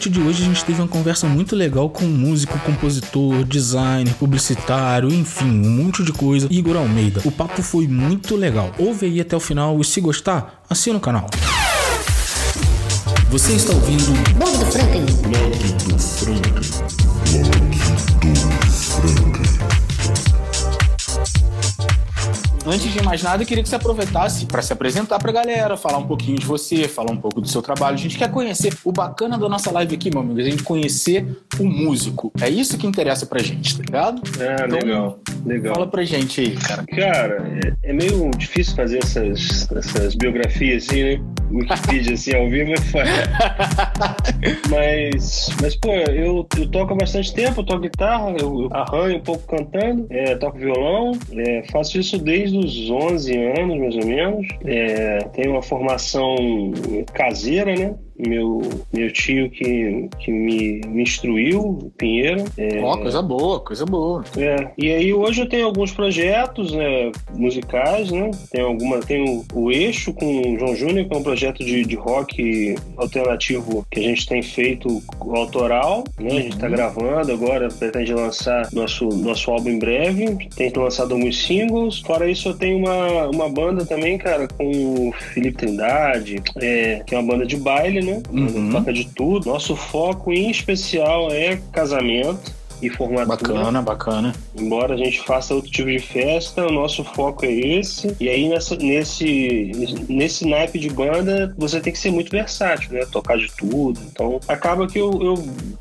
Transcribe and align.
E 0.00 0.02
noite 0.02 0.18
de 0.18 0.26
hoje 0.26 0.42
a 0.42 0.46
gente 0.46 0.64
teve 0.64 0.80
uma 0.80 0.88
conversa 0.88 1.26
muito 1.26 1.54
legal 1.54 1.90
com 1.90 2.06
um 2.06 2.08
músico, 2.08 2.58
compositor, 2.60 3.44
designer, 3.44 4.14
publicitário, 4.14 5.12
enfim, 5.12 5.44
um 5.44 5.68
monte 5.68 6.02
de 6.02 6.10
coisa. 6.10 6.48
Igor 6.50 6.74
Almeida. 6.74 7.20
O 7.22 7.30
papo 7.30 7.62
foi 7.62 7.86
muito 7.86 8.34
legal. 8.34 8.72
Ouve 8.78 9.04
aí 9.04 9.20
até 9.20 9.36
o 9.36 9.40
final 9.40 9.78
e 9.78 9.84
se 9.84 10.00
gostar, 10.00 10.64
assina 10.70 10.96
o 10.96 11.00
canal. 11.00 11.28
Você 13.28 13.52
está 13.52 13.74
ouvindo 13.74 14.10
Blog 14.38 14.56
do 14.56 14.64
Franklin. 14.72 15.04
Blog 15.04 15.58
do 15.84 15.98
Franklin. 15.98 17.69
Antes 22.66 22.92
de 22.92 23.02
mais 23.02 23.22
nada, 23.22 23.42
eu 23.42 23.46
queria 23.46 23.62
que 23.62 23.68
você 23.68 23.76
aproveitasse 23.76 24.44
para 24.44 24.60
se 24.60 24.72
apresentar 24.72 25.18
pra 25.18 25.32
galera, 25.32 25.76
falar 25.76 25.98
um 25.98 26.06
pouquinho 26.06 26.38
de 26.38 26.44
você, 26.44 26.86
falar 26.86 27.10
um 27.10 27.16
pouco 27.16 27.40
do 27.40 27.48
seu 27.48 27.62
trabalho. 27.62 27.94
A 27.94 27.98
gente 27.98 28.18
quer 28.18 28.30
conhecer 28.30 28.72
o 28.84 28.92
bacana 28.92 29.38
da 29.38 29.48
nossa 29.48 29.70
live 29.72 29.94
aqui, 29.94 30.10
meu 30.10 30.20
amigo, 30.20 30.38
é 30.40 30.42
a 30.42 30.50
gente 30.50 30.62
conhecer 30.62 31.26
o 31.58 31.64
músico. 31.64 32.30
É 32.40 32.48
isso 32.48 32.76
que 32.76 32.86
interessa 32.86 33.24
pra 33.24 33.40
gente, 33.40 33.76
tá 33.78 33.82
ligado? 33.82 34.22
Ah, 34.38 34.66
Então, 34.66 34.78
legal, 34.78 35.20
legal. 35.46 35.74
Fala 35.74 35.86
pra 35.86 36.04
gente 36.04 36.40
aí, 36.40 36.56
cara. 36.56 36.84
Cara, 36.86 37.60
é, 37.82 37.90
é 37.90 37.92
meio 37.92 38.30
difícil 38.36 38.76
fazer 38.76 38.98
essas, 38.98 39.66
essas 39.72 40.14
biografias 40.14 40.86
assim, 40.86 41.02
né? 41.02 41.20
Wikipedia 41.50 42.14
assim 42.14 42.34
ao 42.34 42.48
vivo 42.48 42.72
é. 42.72 42.76
mas, 44.68 45.48
mas, 45.60 45.76
pô, 45.76 45.92
eu, 45.92 46.46
eu 46.58 46.70
toco 46.70 46.92
há 46.92 46.96
bastante 46.96 47.32
tempo, 47.34 47.60
eu 47.60 47.64
toco 47.64 47.80
guitarra, 47.80 48.34
eu, 48.38 48.62
eu 48.62 48.68
arranho 48.72 49.18
um 49.18 49.22
pouco 49.22 49.46
cantando, 49.46 50.06
é, 50.10 50.34
toco 50.36 50.58
violão, 50.58 51.12
é, 51.32 51.62
faço 51.70 51.98
isso 51.98 52.18
desde 52.18 52.58
os 52.58 52.90
11 52.90 53.36
anos, 53.36 53.78
mais 53.78 53.96
ou 53.96 54.06
menos. 54.06 54.46
É, 54.64 55.18
tenho 55.32 55.52
uma 55.52 55.62
formação 55.62 56.36
caseira, 57.12 57.74
né? 57.74 57.94
Meu, 58.26 58.60
meu 58.92 59.10
tio 59.12 59.50
que, 59.50 60.08
que 60.18 60.30
me, 60.30 60.80
me 60.86 61.02
instruiu, 61.02 61.60
o 61.60 61.90
Pinheiro. 61.96 62.44
É, 62.58 62.78
Ó, 62.82 62.98
coisa 62.98 63.22
boa, 63.22 63.60
coisa 63.60 63.86
boa. 63.86 64.22
é, 64.36 64.70
e 64.76 64.92
aí 64.92 65.14
hoje 65.14 65.40
eu 65.40 65.48
tenho 65.48 65.66
alguns 65.66 65.90
projetos 65.92 66.72
né, 66.72 67.10
musicais, 67.34 68.10
né? 68.10 68.30
Tem 68.50 68.60
alguma, 68.60 69.00
tem 69.00 69.24
o, 69.24 69.44
o 69.54 69.70
Eixo 69.70 70.12
com 70.12 70.26
o 70.26 70.58
João 70.58 70.76
Júnior, 70.76 71.08
que 71.08 71.14
é 71.14 71.16
um 71.16 71.22
projeto 71.22 71.64
de, 71.64 71.84
de 71.84 71.96
rock 71.96 72.74
alternativo 72.96 73.86
que 73.90 74.00
a 74.00 74.02
gente 74.02 74.26
tem 74.26 74.42
feito 74.42 75.02
autoral, 75.20 76.04
né? 76.18 76.30
A 76.30 76.40
gente 76.42 76.58
tá 76.58 76.68
gravando 76.68 77.32
agora, 77.32 77.68
pretende 77.68 78.14
lançar 78.14 78.68
nosso, 78.72 79.08
nosso 79.08 79.50
álbum 79.50 79.70
em 79.70 79.78
breve. 79.78 80.48
Tem 80.54 80.72
lançado 80.74 81.14
alguns 81.14 81.44
singles. 81.44 81.98
Fora 82.00 82.30
isso, 82.30 82.50
eu 82.50 82.54
tenho 82.54 82.78
uma, 82.78 83.28
uma 83.28 83.48
banda 83.48 83.84
também, 83.84 84.16
cara, 84.16 84.46
com 84.46 85.08
o 85.08 85.12
Felipe 85.12 85.58
Trindade, 85.58 86.40
é, 86.56 87.02
que 87.04 87.14
é 87.14 87.18
uma 87.18 87.32
banda 87.32 87.44
de 87.44 87.56
baile, 87.56 88.00
né? 88.00 88.22
Uhum. 88.30 88.70
Toca 88.70 88.92
de 88.92 89.06
tudo. 89.08 89.48
Nosso 89.48 89.74
foco 89.74 90.32
em 90.32 90.50
especial 90.50 91.32
é 91.32 91.58
casamento 91.72 92.59
e 92.82 92.88
formatura. 92.90 93.54
Bacana, 93.54 93.82
bacana. 93.82 94.32
Embora 94.56 94.94
a 94.94 94.96
gente 94.96 95.20
faça 95.22 95.54
outro 95.54 95.70
tipo 95.70 95.88
de 95.90 95.98
festa, 95.98 96.66
o 96.66 96.72
nosso 96.72 97.04
foco 97.04 97.44
é 97.44 97.52
esse. 97.52 98.14
E 98.20 98.28
aí 98.28 98.48
nessa, 98.48 98.76
nesse, 98.76 99.72
nesse 100.08 100.46
naipe 100.46 100.78
de 100.78 100.88
banda, 100.90 101.54
você 101.58 101.80
tem 101.80 101.92
que 101.92 101.98
ser 101.98 102.10
muito 102.10 102.30
versátil, 102.30 102.92
né? 102.92 103.06
Tocar 103.10 103.36
de 103.38 103.50
tudo. 103.56 104.00
Então 104.12 104.40
acaba 104.48 104.86
que 104.86 104.98
eu, 104.98 105.10
eu 105.22 105.34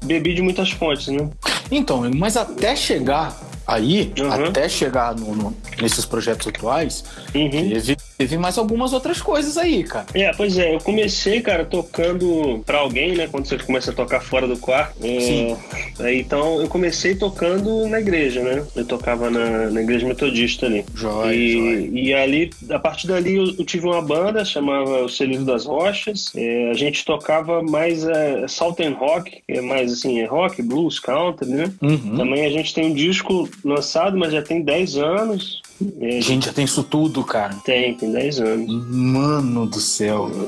bebi 0.03 0.33
de 0.33 0.41
muitas 0.41 0.71
fontes, 0.71 1.07
né? 1.07 1.29
Então, 1.71 2.09
mas 2.15 2.35
até 2.35 2.75
chegar 2.75 3.37
aí, 3.67 4.11
Uhum. 4.19 4.31
até 4.31 4.67
chegar 4.67 5.15
no- 5.15 5.35
no- 5.35 5.55
nesses 5.81 6.03
projetos 6.05 6.47
atuais, 6.47 7.03
Uhum. 7.35 7.49
teve, 7.49 7.95
teve 8.19 8.37
mais 8.37 8.57
algumas 8.57 8.91
outras 8.91 9.21
coisas 9.21 9.57
aí, 9.57 9.81
cara. 9.81 10.05
É, 10.13 10.29
pois 10.33 10.57
é, 10.57 10.75
eu 10.75 10.79
comecei, 10.79 11.39
cara, 11.39 11.63
tocando 11.63 12.61
pra 12.65 12.79
alguém, 12.79 13.15
né? 13.15 13.29
Quando 13.31 13.45
você 13.45 13.57
começa 13.57 13.91
a 13.91 13.93
tocar 13.93 14.19
fora 14.19 14.45
do 14.45 14.57
quarto. 14.57 14.97
É, 15.01 15.19
Sim. 15.21 15.57
aí, 15.99 16.19
então 16.19 16.59
eu 16.59 16.67
comecei 16.67 17.15
tocando 17.15 17.87
na 17.87 18.01
igreja, 18.01 18.43
né? 18.43 18.65
Eu 18.75 18.83
tocava 18.83 19.29
na, 19.29 19.69
na 19.69 19.81
igreja 19.81 20.05
metodista 20.05 20.65
ali. 20.65 20.83
Joia, 20.93 21.33
e, 21.33 21.51
joia. 21.53 21.89
e 21.93 22.13
ali, 22.13 22.49
a 22.69 22.77
partir 22.77 23.07
dali, 23.07 23.37
eu, 23.37 23.55
eu 23.57 23.63
tive 23.63 23.85
uma 23.85 24.01
banda, 24.01 24.43
chamava 24.43 25.01
O 25.05 25.07
Celírio 25.07 25.45
das 25.45 25.65
Rochas. 25.65 26.29
É, 26.35 26.71
a 26.71 26.73
gente 26.73 27.05
tocava 27.05 27.63
mais 27.63 28.03
é, 28.03 28.45
Southern 28.49 28.95
Rock, 28.95 29.41
que 29.47 29.53
é 29.53 29.61
mais 29.61 29.93
assim, 29.93 30.19
é 30.19 30.25
rock, 30.25 30.61
blues, 30.61 30.99
country, 30.99 31.47
né? 31.47 31.71
Uhum. 31.81 32.17
Também 32.17 32.45
a 32.45 32.49
gente 32.49 32.73
tem 32.73 32.87
um 32.87 32.93
disco 32.93 33.47
lançado, 33.63 34.17
mas 34.17 34.33
já 34.33 34.41
tem 34.41 34.61
10 34.61 34.97
anos. 34.97 35.61
É, 36.01 36.19
Gente, 36.21 36.47
já 36.47 36.53
tem 36.53 36.65
isso 36.65 36.83
tudo, 36.83 37.23
cara. 37.23 37.55
tem, 37.63 37.95
tem 37.95 38.11
10 38.11 38.41
anos. 38.41 38.85
Mano 38.89 39.65
do 39.65 39.79
céu. 39.79 40.29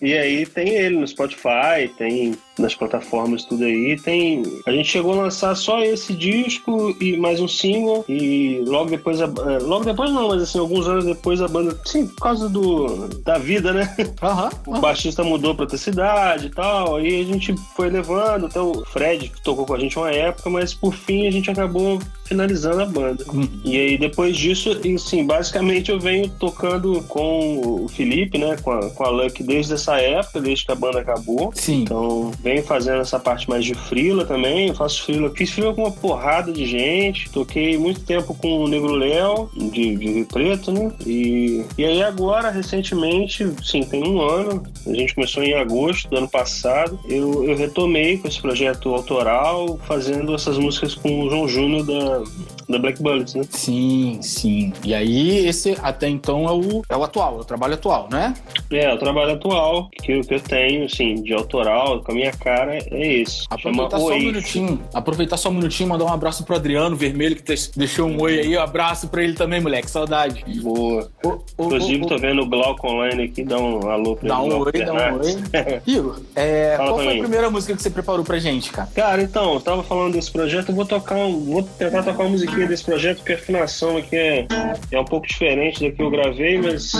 E 0.00 0.12
aí 0.12 0.44
tem 0.44 0.68
ele 0.68 0.98
no 0.98 1.08
Spotify, 1.08 1.90
tem 1.96 2.34
nas 2.58 2.74
plataformas 2.74 3.44
tudo 3.44 3.64
aí. 3.64 3.98
Tem. 4.00 4.42
A 4.66 4.72
gente 4.72 4.88
chegou 4.88 5.12
a 5.12 5.24
lançar 5.24 5.54
só 5.54 5.82
esse 5.82 6.12
disco 6.12 6.96
e 7.00 7.16
mais 7.16 7.40
um 7.40 7.48
single. 7.48 8.04
E 8.08 8.62
logo 8.66 8.90
depois 8.90 9.20
a, 9.20 9.24
eh, 9.24 9.58
Logo 9.60 9.84
depois 9.84 10.10
não, 10.10 10.28
mas 10.28 10.42
assim, 10.42 10.58
alguns 10.58 10.86
anos 10.86 11.04
depois 11.04 11.40
a 11.40 11.48
banda. 11.48 11.78
Sim, 11.84 12.06
por 12.06 12.22
causa 12.22 12.48
do. 12.48 13.08
da 13.22 13.38
vida, 13.38 13.72
né? 13.72 13.94
Aham. 14.22 14.50
O 14.66 14.78
baixista 14.80 15.22
mudou 15.22 15.54
pra 15.54 15.64
outra 15.64 15.78
cidade 15.78 16.46
e 16.46 16.50
tal. 16.50 16.96
Aí 16.96 17.20
a 17.20 17.24
gente 17.24 17.54
foi 17.76 17.90
levando, 17.90 18.46
até 18.46 18.60
o 18.60 18.84
Fred 18.86 19.28
que 19.28 19.42
tocou 19.42 19.66
com 19.66 19.74
a 19.74 19.78
gente 19.78 19.98
uma 19.98 20.10
época, 20.10 20.50
mas 20.50 20.74
por 20.74 20.94
fim 20.94 21.26
a 21.26 21.30
gente 21.30 21.50
acabou 21.50 22.00
finalizando 22.24 22.82
a 22.82 22.86
banda. 22.86 23.24
Uhum. 23.32 23.48
E 23.64 23.76
aí 23.76 23.98
depois 23.98 24.36
disso, 24.36 24.80
e, 24.84 24.98
sim, 24.98 25.24
basicamente 25.26 25.90
eu 25.90 26.00
venho 26.00 26.28
tocando 26.28 27.02
com 27.04 27.84
o 27.84 27.88
Felipe, 27.88 28.38
né? 28.38 28.56
Com 28.62 28.70
a, 28.70 28.90
com 28.90 29.04
a 29.04 29.08
Luck 29.10 29.42
desde 29.42 29.74
essa 29.74 29.96
época, 30.00 30.40
desde 30.40 30.66
que 30.66 30.72
a 30.72 30.74
banda 30.74 31.00
acabou. 31.00 31.52
Sim. 31.54 31.82
Então, 31.82 32.32
venho 32.44 32.62
fazendo 32.62 33.00
essa 33.00 33.18
parte 33.18 33.48
mais 33.48 33.64
de 33.64 33.74
frila 33.74 34.26
também. 34.26 34.68
Eu 34.68 34.74
faço 34.74 35.02
frila, 35.02 35.32
fiz 35.34 35.50
frila 35.50 35.72
com 35.72 35.82
uma 35.82 35.90
porrada 35.90 36.52
de 36.52 36.66
gente. 36.66 37.30
Toquei 37.30 37.78
muito 37.78 38.00
tempo 38.02 38.34
com 38.34 38.58
o 38.58 38.68
Negro 38.68 38.92
Léo, 38.92 39.48
de, 39.56 39.96
de 39.96 40.12
Rio 40.12 40.26
Preto, 40.26 40.70
né? 40.70 40.92
E, 41.06 41.64
e 41.78 41.84
aí 41.84 42.02
agora, 42.02 42.50
recentemente, 42.50 43.50
sim, 43.62 43.82
tem 43.82 44.06
um 44.06 44.20
ano, 44.20 44.62
a 44.86 44.94
gente 44.94 45.14
começou 45.14 45.42
em 45.42 45.54
agosto 45.54 46.08
do 46.10 46.18
ano 46.18 46.28
passado, 46.28 47.00
eu, 47.08 47.48
eu 47.48 47.56
retomei 47.56 48.18
com 48.18 48.28
esse 48.28 48.40
projeto 48.40 48.94
autoral, 48.94 49.78
fazendo 49.86 50.34
essas 50.34 50.58
músicas 50.58 50.94
com 50.94 51.22
o 51.22 51.30
João 51.30 51.48
Júnior 51.48 51.84
da, 51.86 52.22
da 52.68 52.78
Black 52.78 53.02
Bullets, 53.02 53.34
né? 53.34 53.42
Sim, 53.50 54.18
sim. 54.22 54.72
E 54.84 54.94
aí, 54.94 55.46
esse 55.46 55.76
até 55.82 56.08
então 56.08 56.46
é 56.48 56.52
o, 56.52 56.82
é 56.88 56.96
o 56.96 57.02
atual, 57.04 57.38
é 57.38 57.40
o 57.40 57.44
trabalho 57.44 57.74
atual, 57.74 58.08
né? 58.10 58.34
É, 58.70 58.92
o 58.92 58.98
trabalho 58.98 59.32
atual 59.34 59.88
que 59.90 60.12
eu, 60.12 60.20
que 60.22 60.34
eu 60.34 60.40
tenho, 60.40 60.84
assim, 60.86 61.14
de 61.22 61.32
autoral, 61.34 62.00
com 62.02 62.12
a 62.12 62.14
minha 62.14 62.32
cara, 62.32 62.76
é 62.76 63.12
esse. 63.20 63.44
Aproveitar 63.50 63.98
só 63.98 64.12
um 64.12 64.18
minutinho. 64.18 64.80
Aproveitar 64.92 65.36
só 65.36 65.48
um 65.48 65.54
minutinho, 65.54 65.88
mandar 65.88 66.04
um 66.04 66.12
abraço 66.12 66.44
pro 66.44 66.56
Adriano 66.56 66.96
Vermelho, 66.96 67.36
que 67.36 67.42
deixou 67.76 68.08
um 68.08 68.20
oi 68.20 68.40
aí. 68.40 68.56
Um 68.56 68.60
abraço 68.60 69.08
pra 69.08 69.22
ele 69.22 69.34
também, 69.34 69.60
moleque. 69.60 69.90
Saudade. 69.90 70.44
Boa. 70.62 71.10
Ô, 71.24 71.28
ô, 71.28 71.64
Inclusive, 71.66 72.06
tô 72.06 72.16
vendo 72.18 72.42
o 72.42 72.46
Glauco 72.46 72.86
online 72.88 73.24
aqui, 73.24 73.44
dá 73.44 73.58
um 73.58 73.88
alô 73.88 74.16
pra 74.16 74.28
Dá 74.28 74.34
ele. 74.36 74.44
um 74.44 74.48
Glauco 74.48 74.70
oi, 74.74 74.84
dá 74.84 74.92
um 74.92 75.20
oi. 75.20 75.80
Igor, 75.86 76.20
é, 76.34 76.74
qual 76.76 76.96
foi 76.96 77.08
a 77.08 77.14
mim. 77.14 77.18
primeira 77.20 77.50
música 77.50 77.74
que 77.76 77.82
você 77.82 77.90
preparou 77.90 78.24
pra 78.24 78.38
gente, 78.38 78.70
cara? 78.70 78.88
Cara, 78.94 79.22
então, 79.22 79.54
eu 79.54 79.60
tava 79.60 79.82
falando 79.82 80.14
desse 80.14 80.30
projeto, 80.30 80.70
eu 80.70 80.74
vou 80.74 80.84
tocar 80.84 81.16
um, 81.16 81.40
vou 81.44 81.62
tentar 81.62 82.02
tocar 82.02 82.22
uma 82.24 82.30
musiquinha 82.54 82.66
desse 82.66 82.84
projeto, 82.84 83.16
porque 83.18 83.32
a 83.32 83.36
afinação 83.36 83.96
aqui 83.96 84.16
é, 84.16 84.46
é 84.92 85.00
um 85.00 85.04
pouco 85.04 85.26
diferente 85.26 85.80
da 85.80 85.94
que 85.94 86.02
eu 86.02 86.10
gravei, 86.10 86.58
mas 86.58 86.92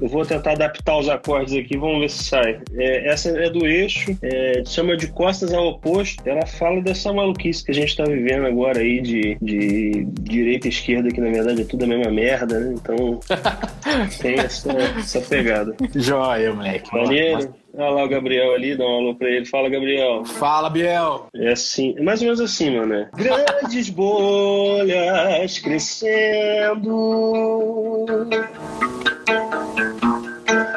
eu 0.00 0.08
vou 0.08 0.24
tentar 0.24 0.52
adaptar 0.52 0.98
os 0.98 1.08
acordes 1.08 1.54
aqui, 1.54 1.76
vamos 1.76 2.00
ver 2.00 2.10
se 2.10 2.24
sai. 2.24 2.60
É, 2.74 3.10
essa 3.10 3.30
é 3.30 3.50
do 3.50 3.66
eixo, 3.66 4.16
é, 4.22 4.62
chama 4.64 4.96
de 4.96 5.08
Costas 5.08 5.52
ao 5.52 5.68
Oposto. 5.68 6.22
Ela 6.26 6.46
fala 6.46 6.80
dessa 6.80 7.12
maluquice 7.12 7.64
que 7.64 7.72
a 7.72 7.74
gente 7.74 7.96
tá 7.96 8.04
vivendo 8.04 8.46
agora 8.46 8.78
aí 8.78 9.00
de, 9.00 9.36
de 9.40 10.06
direita 10.20 10.68
e 10.68 10.70
esquerda, 10.70 11.08
que 11.08 11.20
na 11.20 11.30
verdade 11.30 11.62
é 11.62 11.64
tudo 11.64 11.84
a 11.84 11.88
mesma 11.88 12.12
merda, 12.12 12.60
né? 12.60 12.74
Então 12.74 13.20
tem 14.20 14.38
essa, 14.38 14.72
essa 14.72 15.20
pegada. 15.22 15.74
Joia, 15.94 16.54
moleque. 16.54 16.94
Maneiro. 16.94 17.54
Olha 17.78 17.90
lá 17.90 18.04
o 18.04 18.08
Gabriel 18.08 18.54
ali, 18.54 18.74
dá 18.76 18.84
um 18.84 18.96
alô 18.96 19.14
pra 19.14 19.28
ele. 19.28 19.46
Fala, 19.46 19.68
Gabriel. 19.68 20.24
Fala, 20.24 20.68
Biel. 20.68 21.28
É 21.32 21.52
assim, 21.52 21.94
é 21.96 22.02
mais 22.02 22.18
ou 22.20 22.24
menos 22.24 22.40
assim, 22.40 22.76
mano. 22.76 22.86
né? 22.86 23.08
Grandes 23.14 23.88
bolhas 23.88 25.60
crescendo. 25.60 26.88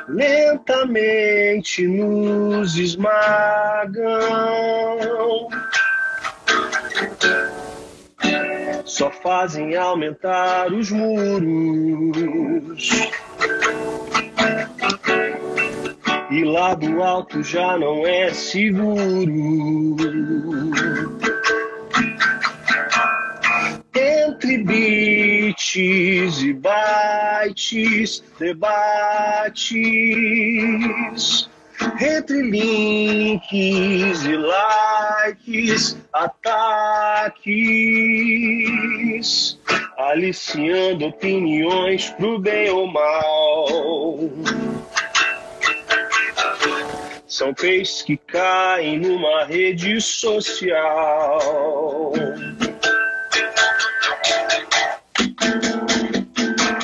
Lentamente 0.07 1.88
nos 1.88 2.77
esmagam. 2.77 4.19
Só 8.86 9.09
fazem 9.09 9.75
aumentar 9.75 10.71
os 10.71 10.92
muros. 10.92 11.50
E 16.31 16.45
lá 16.45 16.74
do 16.74 17.04
alto 17.04 17.44
já 17.44 17.78
não 17.78 18.07
é 18.07 18.33
seguro. 18.33 19.01
Entre 23.94 24.57
beats 24.63 25.75
e 26.42 26.54
bytes, 26.54 28.24
debates, 28.39 29.69
Entre 32.00 32.42
links 32.44 34.24
e 34.24 34.38
likes, 34.38 35.98
ataques, 36.13 37.10
aliciando 39.98 41.07
opiniões 41.07 42.10
pro 42.12 42.39
bem 42.39 42.69
ou 42.69 42.88
mal. 42.88 43.68
São 47.31 47.54
peixes 47.54 48.01
que 48.01 48.18
caem 48.18 49.00
numa 49.00 49.45
rede 49.45 50.01
social. 50.01 51.39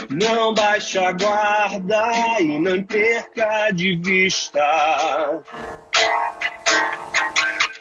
Não 0.10 0.54
baixe 0.54 1.00
a 1.00 1.12
guarda 1.12 2.40
e 2.40 2.60
não 2.60 2.82
perca 2.82 3.72
de 3.72 3.98
vista. 3.98 5.44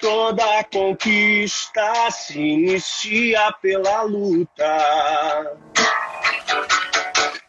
Toda 0.00 0.64
conquista 0.64 2.10
se 2.10 2.40
inicia 2.40 3.52
pela 3.62 4.02
luta. 4.02 5.56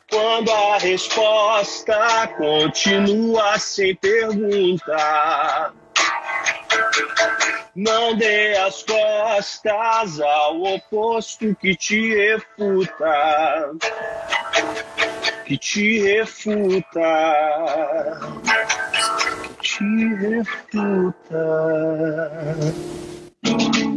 Quando 0.09 0.49
a 0.49 0.77
resposta 0.77 2.27
continua 2.37 3.59
sem 3.59 3.93
pergunta. 3.95 5.73
Não 7.75 8.15
dê 8.15 8.55
as 8.55 8.83
costas 8.83 10.19
ao 10.19 10.63
oposto 10.63 11.53
que 11.55 11.75
te 11.75 12.15
refuta. 12.15 13.71
Que 15.45 15.57
te 15.57 15.99
refuta. 15.99 16.99
Que 19.61 19.67
te 19.67 20.15
refuta. 20.15 21.37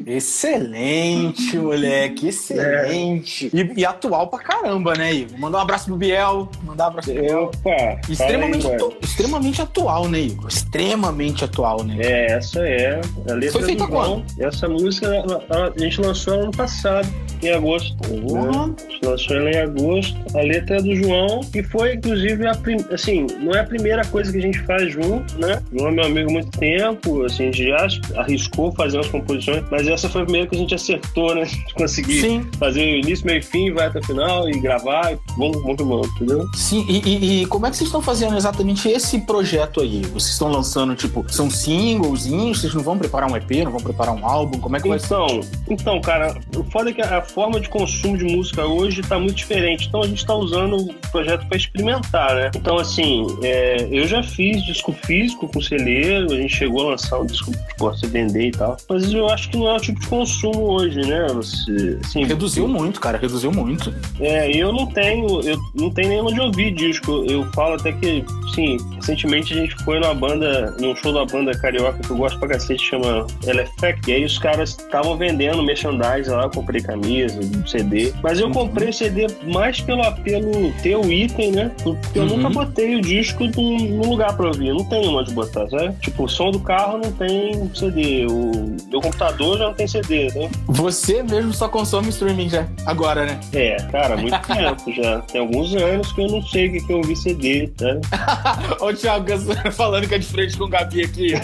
Excelente, 0.07 1.57
moleque, 1.57 2.29
excelente. 2.29 3.51
E, 3.53 3.81
e 3.81 3.85
atual 3.85 4.29
pra 4.29 4.39
caramba, 4.39 4.95
né, 4.95 5.13
Igor? 5.13 5.39
Mandar 5.39 5.59
um 5.59 5.63
abraço 5.63 5.87
pro 5.87 5.97
Biel, 5.97 6.49
mandar 6.63 6.85
um 6.85 6.89
abraço 6.89 7.13
pro 7.13 7.23
Biel. 7.23 7.43
Opa! 7.45 8.01
Extremamente, 8.09 8.67
aí, 8.67 8.75
atu- 8.75 8.97
extremamente 9.03 9.63
atual, 9.63 10.09
né, 10.09 10.21
Igor? 10.21 10.49
Extremamente 10.49 11.45
atual, 11.45 11.85
né? 11.85 11.97
É, 12.01 12.33
essa 12.33 12.61
é. 12.61 13.01
A 13.29 13.35
letra 13.35 13.53
Foi 13.53 13.63
feita 13.63 13.85
do 13.87 13.91
João. 13.91 14.25
Essa 14.39 14.69
música 14.69 15.09
a 15.51 15.79
gente 15.79 16.01
lançou 16.01 16.35
ela 16.35 16.43
ano 16.45 16.53
passado, 16.53 17.09
em 17.43 17.51
agosto. 17.51 17.97
Né? 18.09 18.75
A 18.89 18.91
gente 18.93 19.05
lançou 19.07 19.37
ela 19.37 19.51
em 19.51 19.57
agosto. 19.59 20.17
A 20.35 20.43
letra 20.43 20.77
é 20.77 20.83
do 20.83 20.95
João, 20.95 21.41
que 21.53 21.63
foi, 21.63 21.95
inclusive, 21.95 22.47
a 22.47 22.55
prim... 22.55 22.77
assim, 22.91 23.27
não 23.41 23.53
é 23.53 23.61
a 23.61 23.65
primeira 23.65 24.05
coisa 24.07 24.31
que 24.33 24.39
a 24.39 24.43
gente 24.43 24.59
faz 24.61 24.93
junto, 24.93 25.39
né? 25.39 25.61
O 25.73 25.79
João 25.79 25.91
é 25.91 25.95
meu 25.95 26.05
amigo 26.05 26.31
há 26.31 26.33
muito 26.33 26.59
tempo, 26.59 27.25
assim, 27.25 27.49
a 27.49 27.53
gente 27.53 27.67
já 27.69 27.87
arriscou 28.17 28.73
fazer 28.73 28.97
umas 28.99 29.09
composições, 29.09 29.65
mas 29.71 29.89
essa 29.91 30.09
foi 30.09 30.23
a 30.23 30.25
primeira 30.25 30.47
que 30.49 30.57
a 30.57 30.59
gente 30.59 30.75
acertou, 30.75 31.35
né? 31.35 31.45
De 31.67 31.75
conseguir 31.75 32.21
Sim, 32.21 32.47
fazer 32.59 32.81
o 32.81 32.97
início, 32.99 33.27
meio 33.27 33.39
e 33.39 33.43
fim, 33.43 33.73
vai 33.73 33.87
até 33.87 33.99
o 34.01 34.05
final 34.05 34.49
e 34.49 34.53
gravar, 34.61 35.13
e 35.13 35.19
vamos, 35.39 35.63
vamos, 35.63 35.77
vamos, 35.79 36.09
entendeu? 36.17 36.47
sim. 36.55 36.85
E, 36.89 36.99
e- 37.09 37.43
e 37.43 37.47
como 37.47 37.67
é 37.67 37.71
que 37.71 37.77
vocês 37.77 37.89
estão 37.89 38.03
fazendo 38.03 38.37
exatamente 38.37 38.89
esse 38.89 39.19
projeto 39.21 39.81
aí? 39.81 40.03
Vocês 40.13 40.33
estão 40.33 40.49
lançando, 40.51 40.95
tipo, 40.95 41.25
são 41.29 41.49
singlezinhos? 41.51 42.61
Vocês 42.61 42.75
não 42.75 42.83
vão 42.83 42.99
preparar 42.99 43.31
um 43.31 43.37
EP, 43.37 43.51
não 43.65 43.73
vão 43.73 43.81
preparar 43.81 44.15
um 44.15 44.25
álbum? 44.27 44.59
Como 44.61 44.77
é 44.77 44.81
que 44.81 44.89
vai 44.89 44.99
ser? 44.99 45.07
Então, 45.15 45.41
então, 45.69 46.01
cara, 46.01 46.39
o 46.57 46.65
foda 46.65 46.91
é 46.91 46.93
que 46.93 47.01
a 47.03 47.23
forma 47.23 47.61
de 47.61 47.69
consumo 47.69 48.17
de 48.17 48.25
música 48.25 48.65
hoje 48.67 49.03
tá 49.03 49.19
muito 49.19 49.35
diferente. 49.37 49.87
Então 49.89 50.03
a 50.03 50.07
gente 50.07 50.25
tá 50.25 50.35
usando 50.35 50.77
o 50.77 50.95
projeto 51.11 51.47
para 51.47 51.57
experimentar, 51.57 52.35
né? 52.35 52.51
Então, 52.55 52.79
assim, 52.79 53.27
é, 53.43 53.89
eu 53.91 54.07
já 54.07 54.23
fiz 54.23 54.63
disco 54.65 54.93
físico 54.93 55.49
com 55.49 55.61
celeiro, 55.61 56.33
a 56.33 56.37
gente 56.37 56.55
chegou 56.55 56.87
a 56.87 56.91
lançar 56.93 57.19
um 57.21 57.27
disco 57.27 57.51
tipo, 57.53 57.95
se 57.97 58.07
vender 58.07 58.49
e 58.49 58.51
tal. 58.53 58.77
Mas 58.89 59.13
eu 59.13 59.29
acho 59.29 59.49
que 59.51 59.57
não 59.57 59.69
é 59.69 59.75
o 59.75 59.79
tipo 59.81 60.01
de 60.01 60.07
consumo 60.07 60.71
hoje, 60.73 61.01
né? 61.01 61.27
Você, 61.35 61.99
assim, 62.05 62.25
Reduziu 62.25 62.69
muito, 62.69 63.01
cara, 63.01 63.19
reduziu 63.19 63.51
muito. 63.53 63.93
é, 64.21 64.51
eu 64.57 64.73
não 64.73 64.87
tenho, 64.87 65.41
eu 65.43 65.59
não 65.75 65.91
tenho 65.91 66.09
nem 66.09 66.21
onde 66.21 66.41
ouvir 66.41 66.71
disco. 66.73 67.25
Eu 67.29 67.45
falo 67.53 67.75
até 67.75 67.93
que, 67.93 68.25
sim, 68.55 68.77
recentemente 68.97 69.53
a 69.53 69.57
gente 69.57 69.75
foi 69.85 69.99
numa 70.01 70.15
banda, 70.15 70.75
num 70.81 70.95
show 70.97 71.13
da 71.13 71.25
banda 71.25 71.53
carioca 71.59 71.99
que 71.99 72.11
eu 72.11 72.17
gosto 72.17 72.39
pra 72.39 72.49
cacete, 72.49 72.83
chama 72.85 73.27
Elefect. 73.47 74.11
E 74.11 74.15
aí 74.15 74.25
os 74.25 74.39
caras 74.39 74.71
estavam 74.71 75.17
vendendo 75.17 75.63
merchandising 75.63 76.31
lá, 76.31 76.45
eu 76.45 76.51
comprei 76.51 76.81
camisa, 76.83 77.39
CD. 77.67 78.13
Mas 78.23 78.39
eu 78.41 78.47
Uhum. 78.47 78.53
comprei 78.53 78.89
o 78.89 78.93
CD 78.93 79.27
mais 79.47 79.81
pelo 79.81 80.03
apelo 80.03 80.73
ter 80.83 80.97
o 80.97 81.11
item, 81.13 81.53
né? 81.53 81.71
Porque 81.83 82.19
eu 82.19 82.23
Uhum. 82.25 82.37
nunca 82.37 82.51
botei 82.51 82.97
o 82.97 83.01
disco 83.01 83.45
num, 83.45 83.79
num 83.79 84.11
lugar 84.11 84.37
pra 84.37 84.47
ouvir. 84.49 84.69
Eu 84.69 84.75
não 84.77 84.85
tenho 84.85 85.11
onde 85.17 85.33
botar, 85.33 85.69
sabe? 85.69 85.95
Tipo, 86.01 86.25
o 86.25 86.29
som 86.29 86.51
do 86.51 86.61
carro 86.61 86.99
não 86.99 87.13
tem 87.13 87.71
CD. 87.75 88.27
O 88.27 88.77
meu 88.91 89.01
computador 89.01 89.59
já 89.59 89.70
não 89.71 89.77
tem 89.77 89.87
CD, 89.87 90.27
né? 90.35 90.51
Você 90.67 91.23
mesmo 91.23 91.53
só 91.53 91.69
consome 91.69 92.09
streaming 92.09 92.49
já, 92.49 92.67
agora, 92.85 93.25
né? 93.25 93.39
É, 93.53 93.77
cara, 93.91 94.17
muito 94.17 94.37
tempo 94.47 94.93
já. 94.93 95.21
Tem 95.23 95.41
alguns 95.41 95.75
anos 95.75 96.13
que 96.13 96.21
eu 96.21 96.27
não 96.27 96.43
sei 96.43 96.69
o 96.69 96.73
que 96.73 96.87
que 96.87 96.93
eu 96.93 96.99
ouvi 96.99 97.17
CD, 97.17 97.73
né? 97.81 98.01
Ô, 98.81 98.93
Thiago 98.93 99.27
falando 99.73 100.09
que 100.09 100.15
é 100.15 100.19
de 100.19 100.27
frente 100.27 100.59
com 100.59 100.65
o 100.65 100.69
Gabi 100.69 101.05
aqui. 101.05 101.35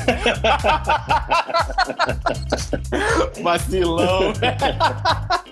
Vacilão. 3.43 4.33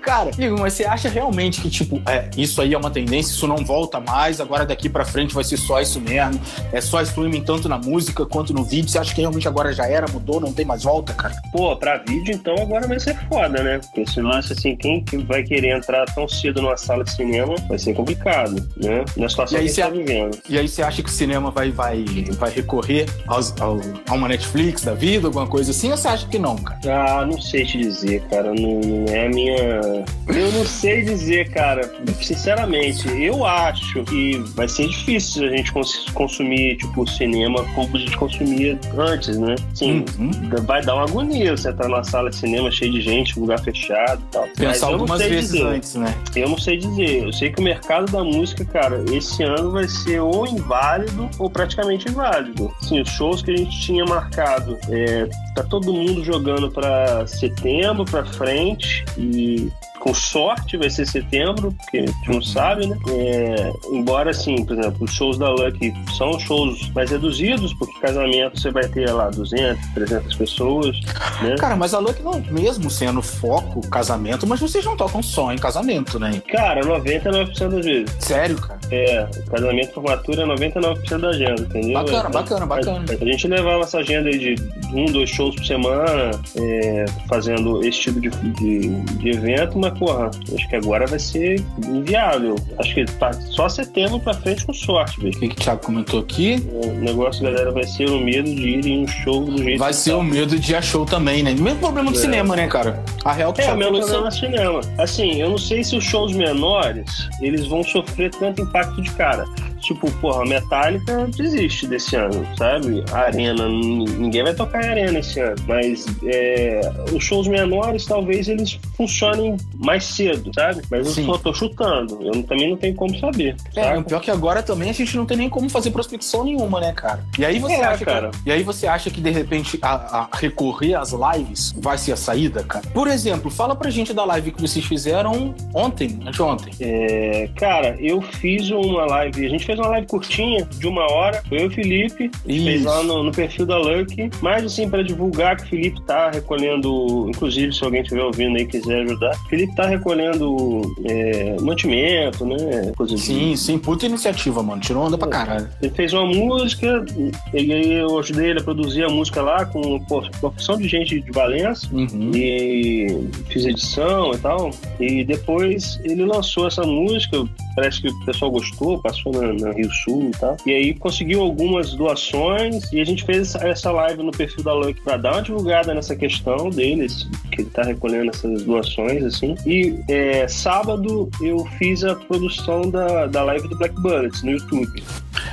Cara, 0.05 0.31
Igor, 0.39 0.59
mas 0.61 0.75
você 0.75 0.85
acha 0.85 1.09
realmente 1.09 1.61
que, 1.63 1.71
tipo, 1.71 2.01
é, 2.07 2.29
isso 2.37 2.61
aí 2.61 2.75
é 2.75 2.79
uma 2.79 2.91
tendência, 2.91 3.33
isso 3.33 3.47
não 3.47 3.57
volta 3.57 3.99
mais, 4.01 4.41
agora 4.41 4.67
daqui 4.67 4.89
pra 4.89 5.05
frente 5.05 5.35
vai 5.35 5.43
ser 5.43 5.57
só 5.57 5.81
isso 5.81 6.01
mesmo? 6.01 6.39
É 6.73 6.81
só 6.81 7.01
streaming 7.01 7.43
tanto 7.43 7.69
na 7.69 7.79
música 7.79 8.27
quanto 8.27 8.53
no 8.53 8.63
vídeo? 8.65 8.89
Você 8.91 8.99
acha 8.99 9.15
que 9.15 9.23
realmente 9.23 9.49
agora 9.49 9.73
já 9.73 9.87
era, 9.89 10.07
mudou, 10.13 10.41
não 10.41 10.53
tem 10.53 10.65
mais 10.67 10.83
volta, 10.83 11.15
cara? 11.15 11.35
Pô, 11.53 11.75
pra 11.77 11.97
vídeo 11.99 12.35
então 12.35 12.55
agora 12.59 12.87
vai 12.87 13.01
ser 13.01 13.17
foda, 13.29 13.63
né? 13.63 13.79
Porque 13.79 14.03
esse 14.03 14.21
lance 14.21 14.53
assim, 14.53 14.77
quem 14.77 15.03
que 15.03 15.17
vai 15.19 15.43
querer 15.43 15.77
entrar 15.77 16.05
tão 16.15 16.29
cedo 16.29 16.61
numa 16.61 16.77
sala 16.77 17.03
de 17.03 17.11
cinema 17.11 17.55
vai 17.67 17.79
ser 17.79 17.95
complicado, 17.95 18.55
né? 18.77 19.05
Na 19.17 19.29
situação 19.29 19.59
aí 19.59 19.65
que 19.65 19.71
a 19.71 19.75
gente 19.75 19.75
você- 19.75 19.83
tá 19.83 19.89
vivendo. 19.89 20.39
E 20.49 20.59
aí 20.59 20.69
você 20.69 20.83
acha 20.83 21.03
que 21.03 21.09
o 21.09 21.13
cinema 21.13 21.51
vai, 21.51 21.71
vai, 21.71 22.05
vai 22.39 22.51
recorrer 22.51 23.07
aos- 23.27 23.55
ao, 23.61 23.79
a 24.09 24.13
uma 24.15 24.29
Netflix 24.29 24.83
da 24.83 24.93
vida, 24.93 25.29
alguma 25.29 25.47
coisa 25.47 25.71
assim? 25.71 25.91
Ou 25.91 25.97
você 25.97 26.09
acha 26.09 26.27
que 26.29 26.39
não, 26.39 26.57
cara? 26.57 26.79
Ah, 27.21 27.25
não 27.27 27.41
sei 27.41 27.65
te 27.65 27.79
dizer, 27.79 28.23
cara. 28.29 28.53
Não, 28.55 28.81
não 28.81 29.07
é 29.13 29.27
a 29.27 29.29
minha. 29.31 29.94
Eu 30.29 30.53
não 30.53 30.65
sei 30.65 31.03
dizer, 31.03 31.51
cara. 31.51 31.91
Sinceramente, 32.21 33.07
eu 33.23 33.45
acho 33.45 34.03
que 34.05 34.39
vai 34.55 34.67
ser 34.69 34.89
difícil 34.89 35.47
a 35.47 35.57
gente 35.57 35.73
cons- 35.73 36.07
consumir, 36.15 36.77
tipo, 36.77 37.07
cinema 37.09 37.65
como 37.75 37.97
a 37.97 38.01
gente 38.01 38.17
consumia 38.17 38.79
antes, 38.97 39.37
né? 39.39 39.55
Sim. 39.75 40.05
Uhum. 40.19 40.31
Vai 40.67 40.83
dar 40.83 40.95
uma 40.95 41.05
agonia 41.05 41.57
você 41.57 41.69
entrar 41.69 41.89
numa 41.89 42.03
sala 42.05 42.31
de 42.31 42.37
cinema 42.37 42.71
cheia 42.71 42.91
de 42.91 43.01
gente, 43.01 43.39
lugar 43.39 43.61
fechado 43.61 44.21
e 44.23 44.33
tal. 44.33 44.43
Mas 44.47 44.57
Pensar 44.59 44.87
eu 44.87 44.93
não 44.93 45.01
algumas 45.01 45.21
sei 45.21 45.31
vezes 45.31 45.53
dizer. 45.53 45.67
antes, 45.67 45.95
né? 45.95 46.15
Eu 46.37 46.49
não 46.49 46.59
sei 46.59 46.77
dizer. 46.79 47.23
Eu 47.25 47.33
sei 47.33 47.51
que 47.51 47.61
o 47.61 47.65
mercado 47.65 48.11
da 48.11 48.25
música, 48.25 48.65
cara, 48.65 49.05
esse 49.13 49.43
ano 49.43 49.71
vai 49.73 49.87
ser 49.89 50.21
ou 50.21 50.47
inválido 50.47 51.29
ou 51.39 51.49
praticamente 51.51 52.09
inválido. 52.09 52.73
Sim, 52.81 53.01
os 53.01 53.09
shows 53.11 53.43
que 53.43 53.51
a 53.53 53.57
gente 53.57 53.81
tinha 53.81 54.05
marcado, 54.05 54.79
é, 54.91 55.29
tá 55.55 55.63
todo 55.63 55.93
mundo 55.93 56.25
jogando 56.25 56.71
pra 56.71 57.27
setembro, 57.27 58.05
pra 58.05 58.25
frente 58.25 59.05
e 59.17 59.71
com 60.05 60.13
sorte 60.13 60.77
vai 60.77 60.91
ser 60.91 61.07
setembro, 61.07 61.73
porque 61.73 61.97
a 61.97 62.07
gente 62.07 62.31
não 62.31 62.43
sabe, 62.43 62.87
né? 62.87 62.95
É, 63.09 63.73
embora, 63.91 64.33
assim, 64.33 64.63
por 64.63 64.79
exemplo, 64.79 64.99
os 65.01 65.11
shows 65.11 65.39
da 65.39 65.49
Lucky 65.49 65.95
são 66.19 66.39
shows 66.39 66.91
mais 66.91 67.11
reduzidos, 67.11 67.73
porque 67.73 67.99
casamento 68.01 68.61
você 68.61 68.71
vai 68.71 68.87
ter 68.87 69.11
lá 69.11 69.31
200, 69.31 69.95
300 69.95 70.35
pessoas, 70.37 71.01
né? 71.41 71.55
Cara, 71.59 71.75
mas 71.75 71.95
a 71.95 71.99
Luck 72.01 72.23
não, 72.23 72.39
mesmo 72.51 72.91
sendo 72.91 73.23
foco 73.23 73.81
casamento, 73.89 74.47
mas 74.47 74.61
vocês 74.61 74.85
não 74.85 74.95
tocam 74.95 75.23
só 75.23 75.51
em 75.55 75.57
casamento, 75.57 76.19
né? 76.19 76.43
Cara, 76.49 76.83
99% 76.83 77.69
das 77.71 77.85
vezes. 77.87 78.17
Sério, 78.19 78.61
cara. 78.61 78.79
É, 78.91 79.27
casamento 79.51 79.95
formatura 79.95 80.43
é 80.43 80.47
99% 80.47 81.19
da 81.19 81.29
agenda, 81.29 81.63
entendeu? 81.63 81.95
Bacana, 81.95 82.29
É, 82.29 82.31
bacana, 82.31 82.67
bacana. 82.67 83.05
A, 83.09 83.25
a 83.25 83.27
gente 83.27 83.49
levava 83.49 83.85
essa 83.85 83.99
agenda 84.01 84.29
aí 84.29 84.39
de 84.39 84.63
um, 84.93 85.07
dois 85.07 85.31
shows 85.31 85.55
por 85.55 85.65
semana, 85.65 86.31
é, 86.57 87.07
fazendo 87.27 87.83
esse 87.83 88.01
tipo 88.01 88.21
de, 88.21 88.29
de, 88.29 88.89
de 89.01 89.31
evento, 89.31 89.79
mas, 89.79 89.94
porra, 89.99 90.31
acho 90.55 90.69
que 90.69 90.77
agora 90.77 91.07
vai 91.07 91.19
ser 91.19 91.63
inviável. 91.87 92.57
Acho 92.79 92.95
que 92.95 93.05
tá 93.05 93.33
só 93.33 93.69
setembro 93.69 94.21
pra 94.21 94.35
frente 94.35 94.65
com 94.67 94.73
sorte, 94.75 95.19
O 95.19 95.23
velho. 95.23 95.39
que, 95.39 95.49
que 95.49 95.55
o 95.55 95.65
Thiago 95.65 95.81
comentou 95.83 96.21
aqui? 96.21 96.63
O 96.73 96.93
negócio, 97.01 97.43
galera, 97.43 97.71
vai 97.73 97.85
ser 97.85 98.09
o 98.09 98.19
medo 98.21 98.45
de 98.55 98.69
ir 98.69 98.87
em 98.87 99.03
um 99.05 99.07
show 99.09 99.45
do 99.45 99.57
jeito 99.63 99.79
Vai 99.79 99.93
ser 99.93 100.11
tá. 100.13 100.17
o 100.19 100.23
medo 100.23 100.59
de 100.59 100.73
ir 100.73 100.77
a 100.77 100.83
show 100.83 101.05
também, 101.05 101.43
né? 101.43 101.55
Mesmo 101.59 101.79
problema 101.79 102.11
do 102.11 102.17
É. 102.17 102.21
cinema, 102.21 102.57
né, 102.57 102.67
cara? 102.67 103.03
A 103.25 103.33
real 103.33 103.53
que 103.53 103.63
É, 103.63 103.73
o 103.73 103.77
meu 103.77 103.93
problema 103.93 104.29
é 104.29 104.31
cinema. 104.31 104.81
Assim, 104.99 105.41
eu 105.41 105.51
não 105.51 105.59
sei 105.59 105.83
se 105.85 105.97
os 105.97 106.05
shows 106.05 106.33
menores, 106.33 107.29
eles 107.41 107.67
vão 107.67 107.83
sofrer 107.83 108.31
tanto 108.31 108.63
impacto 108.63 109.01
de 109.03 109.11
cara. 109.13 109.45
Tipo, 109.85 110.11
porra, 110.13 110.45
Metallica 110.45 111.27
desiste 111.37 111.87
desse 111.87 112.17
ano, 112.17 112.47
sabe? 112.57 113.05
A 113.13 113.19
Arena, 113.19 113.69
ninguém 113.69 114.43
vai 114.43 114.55
tocar 114.55 114.85
em 114.85 114.89
Arena 114.89 115.19
esse 115.19 115.41
ano. 115.41 115.57
Mas 115.67 116.07
é, 116.25 116.81
os 117.13 117.23
shows 117.25 117.47
menores, 117.47 118.05
talvez 118.07 118.49
eles 118.49 118.79
funcionem 118.97 119.57
mais 119.77 120.05
cedo, 120.05 120.51
sabe? 120.55 120.83
Mas 120.91 121.07
eu 121.07 121.13
Sim. 121.13 121.27
só 121.27 121.39
tô 121.39 121.53
chutando. 121.53 122.19
Eu 122.23 122.43
também 122.45 122.71
não 122.71 122.77
tenho 122.77 122.95
como 122.95 123.17
saber. 123.19 123.57
É, 123.77 123.97
o 123.97 124.03
pior 124.05 124.21
que 124.21 124.31
agora 124.31 124.63
também 124.63 124.91
a 124.91 124.93
gente 124.93 125.17
não 125.17 125.27
tem 125.27 125.37
nem 125.37 125.49
como 125.49 125.69
fazer 125.69 125.91
prospecção 125.91 126.45
nenhuma, 126.45 126.81
né, 126.81 126.93
cara? 126.93 127.25
E 127.39 127.45
aí 127.45 127.59
você 127.59 127.75
É, 127.75 127.85
acha 127.85 128.05
cara. 128.05 128.31
que, 128.31 128.49
e 128.49 128.53
aí 128.53 128.63
você 128.63 128.87
acha 128.87 129.11
que 129.11 129.21
de 129.21 129.31
repente 129.31 129.79
a, 129.83 129.95
a 130.21 130.29
recorrer 130.37 130.95
às 130.95 131.13
lives 131.13 131.75
vai 131.79 131.99
ser 131.99 132.13
a 132.13 132.17
saída, 132.17 132.63
cara? 132.63 132.85
Por 132.93 133.09
exemplo, 133.09 133.51
fala 133.51 133.75
pra 133.77 133.91
gente 133.91 134.13
da 134.13 134.25
live 134.25 134.53
que 134.53 134.61
vocês 134.61 134.85
fizeram 134.85 135.55
ontem, 135.75 136.19
anteontem. 136.27 136.73
É, 136.81 137.49
cara, 137.57 137.97
eu 138.01 138.21
fiz 138.23 138.71
uma 138.71 139.05
live, 139.07 139.45
a 139.47 139.49
gente 139.49 139.65
fez 139.67 139.74
uma 139.79 139.89
live 139.89 140.07
curtinha, 140.07 140.67
de 140.79 140.87
uma 140.87 141.11
hora, 141.11 141.43
foi 141.49 141.59
eu 141.59 141.65
e 141.65 141.67
o 141.67 141.71
Felipe, 141.71 142.31
fez 142.47 142.85
lá 142.85 143.03
no, 143.03 143.23
no 143.23 143.33
perfil 143.33 143.67
da 143.67 143.77
Lucky, 143.79 144.31
mas 144.41 144.65
assim, 144.65 144.89
pra 144.89 145.03
divulgar 145.03 145.57
que 145.57 145.65
o 145.65 145.67
Felipe 145.69 146.01
tá 146.03 146.31
recolhendo, 146.31 147.27
inclusive 147.29 147.73
se 147.73 147.85
alguém 147.85 148.03
estiver 148.03 148.23
ouvindo 148.23 148.57
aí 148.57 148.63
e 148.63 148.67
quiser 148.67 149.03
ajudar, 149.03 149.31
o 149.35 149.49
Felipe 149.49 149.75
tá 149.75 149.87
recolhendo 149.87 150.83
é, 151.05 151.57
mantimento, 151.61 152.45
né, 152.47 152.93
coisa 152.97 153.15
de- 153.15 153.21
Sim, 153.21 153.57
sim, 153.57 153.79
puta 153.79 154.07
iniciativa, 154.07 154.63
mano. 154.63 154.81
Tirou 154.81 155.05
onda 155.07 155.17
pra 155.19 155.29
caralho. 155.29 155.69
Ele 155.83 155.93
fez 155.93 156.13
uma 156.13 156.27
música, 156.27 157.05
e 157.53 157.73
aí 157.73 157.93
eu 157.95 158.19
ajudei 158.19 158.51
ele 158.51 158.61
a 158.61 158.63
produzir 158.63 159.05
a 159.05 159.09
música 159.09 159.41
lá 159.43 159.65
com 159.65 160.01
opção 160.43 160.77
de 160.77 160.89
gente 160.89 161.21
de 161.21 161.31
Valença, 161.31 161.89
Uhum. 161.93 162.31
e 162.35 163.29
fiz 163.49 163.65
edição 163.65 164.33
e 164.33 164.39
tal. 164.39 164.71
E 165.01 165.25
depois 165.25 166.01
ele 166.05 166.25
lançou 166.25 166.67
essa 166.67 166.83
música, 166.83 167.45
parece 167.75 168.01
que 168.03 168.09
o 168.09 168.25
pessoal 168.25 168.51
gostou, 168.51 168.99
passou 169.01 169.33
na, 169.33 169.53
na 169.53 169.73
Rio 169.73 169.91
Sul 170.05 170.31
e 170.35 170.39
tal. 170.39 170.57
E 170.67 170.73
aí 170.73 170.95
conseguiu 170.95 171.41
algumas 171.43 171.93
doações 171.95 172.93
e 172.93 173.01
a 173.01 173.05
gente 173.05 173.25
fez 173.25 173.55
essa- 173.55 173.95
live 173.95 174.23
no 174.25 174.33
perfil 174.33 174.65
da 174.65 174.73
Lucky 174.75 175.01
pra 175.03 175.17
dar 175.17 175.33
uma 175.35 175.43
divulgada 175.43 175.95
nessa 175.95 176.17
questão 176.17 176.69
deles, 176.69 177.29
que 177.53 177.63
ele 177.63 177.71
tá 177.71 177.83
recolhendo 177.85 178.31
essas 178.31 178.65
doações, 178.65 179.23
assim. 179.25 179.55
E 179.65 179.95
é, 180.09 180.49
sábado 180.49 181.31
eu 181.41 181.65
fiz 181.79 182.03
a 182.03 182.15
produção 182.17 182.91
da, 182.91 183.27
da 183.27 183.45
live 183.45 183.69
do 183.69 183.77
Black 183.79 183.95
Bullets 184.01 184.43
no 184.43 184.51
YouTube. 184.51 185.03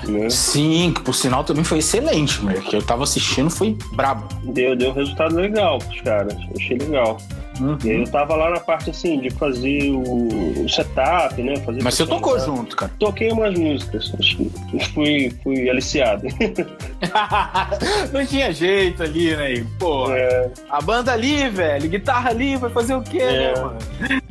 Né? 0.08 0.30
Sim, 0.30 0.92
que 0.96 1.02
por 1.02 1.14
sinal 1.14 1.44
também 1.44 1.64
foi 1.64 1.78
excelente, 1.80 2.44
meu. 2.44 2.60
Que 2.62 2.76
eu 2.76 2.82
tava 2.82 3.04
assistindo 3.04 3.50
foi 3.50 3.78
brabo. 3.94 4.28
Deu, 4.52 4.76
deu 4.76 4.90
um 4.90 4.94
resultado 4.94 5.36
legal 5.36 5.78
pros 5.78 6.02
caras. 6.02 6.36
Achei 6.56 6.78
legal. 6.78 7.18
Uhum. 7.60 7.78
E 7.84 7.92
aí 7.92 7.98
eu 8.00 8.08
tava 8.10 8.36
lá 8.36 8.50
na 8.50 8.60
parte 8.60 8.90
assim 8.90 9.20
de 9.20 9.30
fazer 9.30 9.92
o, 9.92 10.64
o 10.64 10.70
setup, 10.70 11.42
né? 11.44 11.58
Fazer 11.58 11.84
Mas 11.84 11.96
você 11.96 12.06
tocou 12.08 12.38
da- 12.38 12.46
junto, 12.46 12.76
cara. 12.76 12.92
Toquei 12.98 13.32
umas 13.32 13.54
músicas, 13.58 14.12
acho 14.20 14.38
que 14.38 14.86
fui, 14.94 15.34
fui 15.44 15.70
aliciado. 15.70 16.24
não 18.12 18.26
tinha 18.26 18.52
jeito 18.54 19.04
ali, 19.04 19.36
né? 19.36 19.66
Pô, 19.80 20.12
É, 20.12 20.50
a 20.70 20.82
banda 20.82 21.12
ali, 21.12 21.50
velho, 21.50 21.90
guitarra 21.90 22.30
ali, 22.30 22.56
vai 22.56 22.70
fazer 22.70 22.96
o 22.96 23.02
quê, 23.02 23.20
É. 23.20 23.54
né, 23.54 23.62
mano? 23.62 23.78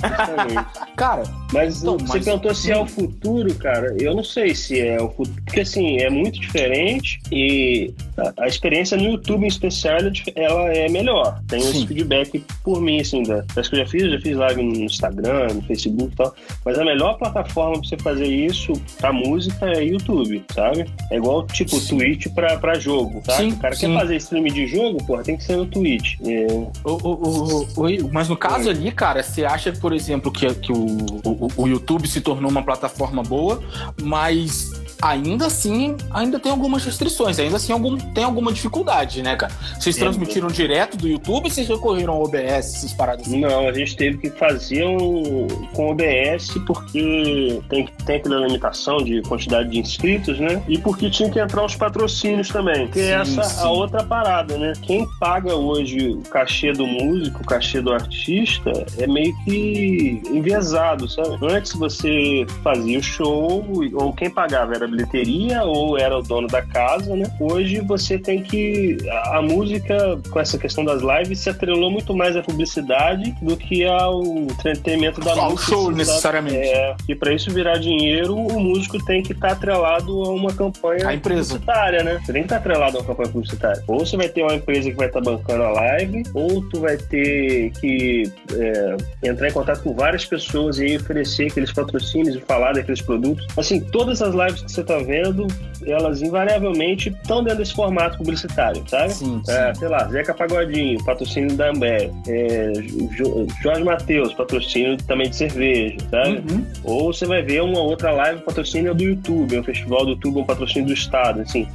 Cara, 0.96 1.22
Mas 1.52 1.82
Então, 1.82 1.98
você 1.98 2.14
mas- 2.18 2.24
perguntou 2.24 2.54
se 2.54 2.70
é 2.70 2.76
o 2.78 2.86
futuro, 2.86 3.54
cara. 3.54 3.94
Eu 4.00 4.14
não 4.14 4.24
sei 4.24 4.54
se 4.54 4.80
é 4.80 5.00
o 5.00 5.08
futuro. 5.10 5.42
Porque 5.44 5.60
assim, 5.60 5.98
é 5.98 6.08
muito 6.10 6.38
diferente 6.40 7.20
e 7.32 7.92
a, 8.16 8.44
a 8.44 8.46
experiência 8.46 8.96
no 8.96 9.04
YouTube 9.04 9.44
em 9.44 9.48
especial 9.48 9.98
ela 10.36 10.68
é 10.72 10.80
é 10.80 10.88
melhor. 10.88 11.40
Tem 11.48 11.60
Sim. 11.60 11.70
esse 11.70 11.86
feedback 11.86 12.42
por 12.64 12.80
mim, 12.80 13.00
assim, 13.00 13.22
da, 13.22 13.44
das 13.54 13.68
que 13.68 13.74
eu 13.74 13.80
já 13.80 13.86
fiz, 13.86 14.02
eu 14.04 14.10
já 14.12 14.20
fiz 14.20 14.36
live 14.36 14.62
no 14.62 14.76
Instagram, 14.84 15.48
no 15.54 15.62
Facebook 15.62 16.12
e 16.12 16.16
tal. 16.16 16.34
Mas 16.64 16.78
a 16.78 16.84
melhor 16.84 17.18
plataforma 17.18 17.72
pra 17.78 17.82
você 17.88 17.98
fazer 17.98 18.26
isso 18.26 18.72
pra 18.98 19.12
música 19.12 19.66
é 19.66 19.84
YouTube, 19.84 20.42
sabe? 20.54 20.86
É 21.10 21.16
igual 21.16 21.46
tipo 21.48 21.76
Sim. 21.78 21.98
Twitch 21.98 22.28
pra, 22.34 22.56
pra 22.58 22.78
jogo, 22.78 23.20
tá? 23.26 23.34
Sim, 23.34 23.50
o 23.52 23.56
cara 23.58 23.74
sim. 23.74 23.88
quer 23.92 23.98
fazer 24.00 24.16
stream 24.16 24.44
de 24.44 24.66
jogo, 24.66 25.04
porra, 25.04 25.22
tem 25.22 25.36
que 25.36 25.44
ser 25.44 25.56
no 25.56 25.66
Twitch. 25.66 26.14
É, 26.24 26.46
O, 26.84 26.92
o, 26.92 27.66
o- 27.76 28.12
mas 28.12 28.28
no 28.28 28.36
caso 28.36 28.70
ali, 28.70 28.90
cara, 28.92 29.22
você 29.22 29.44
acha, 29.44 29.72
por 29.72 29.89
exemplo, 29.92 30.30
que, 30.30 30.52
que 30.54 30.72
o, 30.72 30.96
o, 31.24 31.48
o 31.56 31.68
YouTube 31.68 32.06
se 32.06 32.20
tornou 32.20 32.50
uma 32.50 32.62
plataforma 32.62 33.22
boa, 33.22 33.62
mas 34.02 34.79
ainda 35.00 35.46
assim, 35.46 35.96
ainda 36.10 36.38
tem 36.38 36.50
algumas 36.50 36.84
restrições, 36.84 37.38
ainda 37.38 37.56
assim 37.56 37.72
algum, 37.72 37.96
tem 37.96 38.24
alguma 38.24 38.52
dificuldade, 38.52 39.22
né, 39.22 39.36
cara? 39.36 39.52
Vocês 39.78 39.96
É, 39.96 40.00
transmitiram 40.00 40.48
direto 40.48 40.96
do 40.96 41.08
YouTube 41.08 41.44
ou 41.44 41.50
vocês 41.50 41.68
recorreram 41.68 42.14
ao 42.14 42.24
OBS, 42.24 42.76
essas 42.76 42.92
paradas 42.92 43.26
assim? 43.26 43.40
Não, 43.40 43.68
a 43.68 43.72
gente 43.72 43.96
teve 43.96 44.18
que 44.18 44.30
fazer 44.30 44.84
um, 44.84 45.46
com 45.72 45.90
OBS 45.90 46.54
porque 46.66 47.60
tem, 47.68 47.88
tem 48.04 48.16
aquela 48.16 48.46
limitação 48.46 48.98
de 48.98 49.22
quantidade 49.22 49.70
de 49.70 49.78
inscritos, 49.78 50.38
né? 50.38 50.62
E 50.68 50.78
porque 50.78 51.10
tinha 51.10 51.30
que 51.30 51.38
entrar 51.38 51.64
os 51.64 51.76
patrocínios 51.76 52.48
também. 52.48 52.88
Que 52.88 53.00
é 53.00 53.10
essa 53.12 53.42
sim. 53.42 53.62
a 53.62 53.70
outra 53.70 54.04
parada, 54.04 54.56
né? 54.56 54.72
Quem 54.82 55.06
paga 55.18 55.54
hoje 55.54 56.10
o 56.10 56.22
cachê 56.22 56.72
do 56.72 56.86
músico, 56.86 57.42
o 57.42 57.46
cachê 57.46 57.80
do 57.80 57.92
artista, 57.92 58.70
é 58.98 59.06
meio 59.06 59.34
que 59.44 60.22
enviesado, 60.30 61.08
sabe? 61.08 61.38
Antes 61.42 61.72
você 61.72 62.46
fazia 62.62 62.98
o 62.98 63.02
show, 63.02 63.64
ou 63.94 64.12
quem 64.12 64.30
pagava 64.30 64.74
era 64.74 64.89
bilheteria, 64.90 65.62
ou 65.64 65.98
era 65.98 66.18
o 66.18 66.22
dono 66.22 66.46
da 66.48 66.62
casa, 66.62 67.14
né? 67.16 67.24
Hoje 67.40 67.80
você 67.80 68.18
tem 68.18 68.42
que. 68.42 68.96
A, 69.08 69.38
a 69.38 69.42
música, 69.42 70.18
com 70.30 70.40
essa 70.40 70.58
questão 70.58 70.84
das 70.84 71.02
lives, 71.02 71.38
se 71.38 71.50
atrelou 71.50 71.90
muito 71.90 72.14
mais 72.14 72.36
à 72.36 72.42
publicidade 72.42 73.34
do 73.42 73.56
que 73.56 73.84
ao 73.84 74.22
entretenimento 74.24 75.20
da 75.20 75.32
Ao 75.32 75.50
música. 75.50 75.70
show, 75.72 75.84
sabe? 75.86 75.96
necessariamente. 75.96 76.56
É, 76.56 76.96
e 77.08 77.14
para 77.14 77.32
isso 77.32 77.50
virar 77.50 77.78
dinheiro, 77.78 78.34
o 78.36 78.60
músico 78.60 79.02
tem 79.04 79.22
que 79.22 79.32
estar 79.32 79.52
atrelado 79.52 80.22
a 80.24 80.30
uma 80.30 80.52
campanha 80.52 81.08
A 81.08 81.14
empresa. 81.14 81.54
publicitária, 81.54 82.02
né? 82.02 82.20
Você 82.24 82.32
tem 82.32 82.42
que 82.42 82.46
estar 82.46 82.56
atrelado 82.56 82.96
a 82.96 83.00
uma 83.00 83.06
campanha 83.06 83.28
publicitária. 83.30 83.82
Ou 83.86 84.00
você 84.00 84.16
vai 84.16 84.28
ter 84.28 84.42
uma 84.42 84.54
empresa 84.54 84.90
que 84.90 84.96
vai 84.96 85.06
estar 85.06 85.20
bancando 85.20 85.62
a 85.62 85.70
live, 85.70 86.22
ou 86.34 86.62
tu 86.68 86.80
vai 86.80 86.96
ter 86.96 87.70
que 87.80 88.30
é, 88.52 88.96
entrar 89.28 89.48
em 89.48 89.52
contato 89.52 89.82
com 89.82 89.94
várias 89.94 90.24
pessoas 90.24 90.78
e 90.78 90.96
oferecer 90.96 91.46
aqueles 91.46 91.72
patrocínios 91.72 92.36
e 92.36 92.40
falar 92.40 92.72
daqueles 92.74 93.00
produtos. 93.00 93.46
Assim, 93.56 93.80
todas 93.80 94.20
as 94.22 94.34
lives 94.34 94.62
que 94.62 94.72
você 94.72 94.79
está 94.80 94.98
vendo, 94.98 95.46
elas 95.86 96.20
invariavelmente 96.22 97.08
estão 97.08 97.42
dentro 97.42 97.58
desse 97.58 97.74
formato 97.74 98.18
publicitário, 98.18 98.82
sabe? 98.86 99.12
Sim, 99.12 99.40
sim. 99.44 99.52
É, 99.52 99.74
sei 99.74 99.88
lá, 99.88 100.06
Zeca 100.08 100.34
Pagodinho, 100.34 101.02
patrocínio 101.04 101.56
da 101.56 101.70
Ambev. 101.70 102.10
É, 102.28 102.72
Jo- 103.16 103.46
Jorge 103.62 103.82
Matheus, 103.84 104.32
patrocínio 104.34 104.96
também 105.04 105.30
de 105.30 105.36
cerveja, 105.36 105.96
sabe? 106.10 106.42
Uhum. 106.52 106.66
Ou 106.84 107.12
você 107.12 107.26
vai 107.26 107.42
ver 107.42 107.62
uma 107.62 107.80
outra 107.80 108.10
live, 108.12 108.42
patrocínio 108.42 108.94
do 108.94 109.02
YouTube, 109.02 109.58
um 109.58 109.62
festival 109.64 110.04
do 110.04 110.10
YouTube, 110.12 110.38
um 110.40 110.44
patrocínio 110.44 110.86
do 110.88 110.92
Estado, 110.94 111.40
assim. 111.40 111.66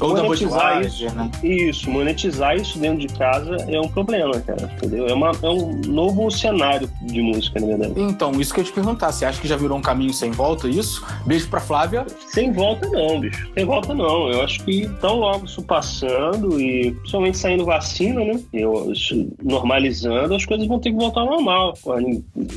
Ou 0.00 0.14
da 0.14 0.22
monetizar 0.22 0.74
Budweiser, 0.74 1.14
né? 1.14 1.30
Isso, 1.42 1.90
monetizar 1.90 2.56
isso 2.56 2.78
dentro 2.78 2.98
de 3.06 3.08
casa 3.16 3.56
é 3.68 3.80
um 3.80 3.88
problema, 3.88 4.38
cara, 4.40 4.70
entendeu? 4.76 5.06
É, 5.08 5.12
uma, 5.14 5.30
é 5.42 5.48
um 5.48 5.80
novo 5.86 6.30
cenário 6.30 6.90
de 7.02 7.20
música, 7.22 7.60
na 7.60 7.66
verdade. 7.66 7.94
Então, 7.96 8.32
isso 8.40 8.52
que 8.52 8.60
eu 8.60 8.64
ia 8.64 8.70
te 8.70 8.74
perguntar, 8.74 9.12
você 9.12 9.24
acha 9.24 9.40
que 9.40 9.48
já 9.48 9.56
virou 9.56 9.78
um 9.78 9.82
caminho 9.82 10.12
sem 10.12 10.30
volta 10.30 10.68
isso? 10.68 11.04
Beijo 11.26 11.48
pra 11.48 11.60
Flávia. 11.60 12.04
Sem 12.28 12.52
volta 12.54 12.88
não, 12.88 13.20
bicho. 13.20 13.50
Sem 13.54 13.64
volta 13.64 13.94
não. 13.94 14.30
Eu 14.30 14.42
acho 14.42 14.62
que 14.64 14.88
tão 15.00 15.16
logo 15.16 15.44
isso 15.46 15.62
passando 15.62 16.60
e 16.60 16.92
principalmente 16.92 17.38
saindo 17.38 17.64
vacina, 17.64 18.24
né? 18.24 18.40
Eu, 18.52 18.92
normalizando, 19.42 20.34
as 20.34 20.44
coisas 20.44 20.66
vão 20.66 20.78
ter 20.78 20.90
que 20.90 20.96
voltar 20.96 21.20
ao 21.20 21.26
normal. 21.30 21.74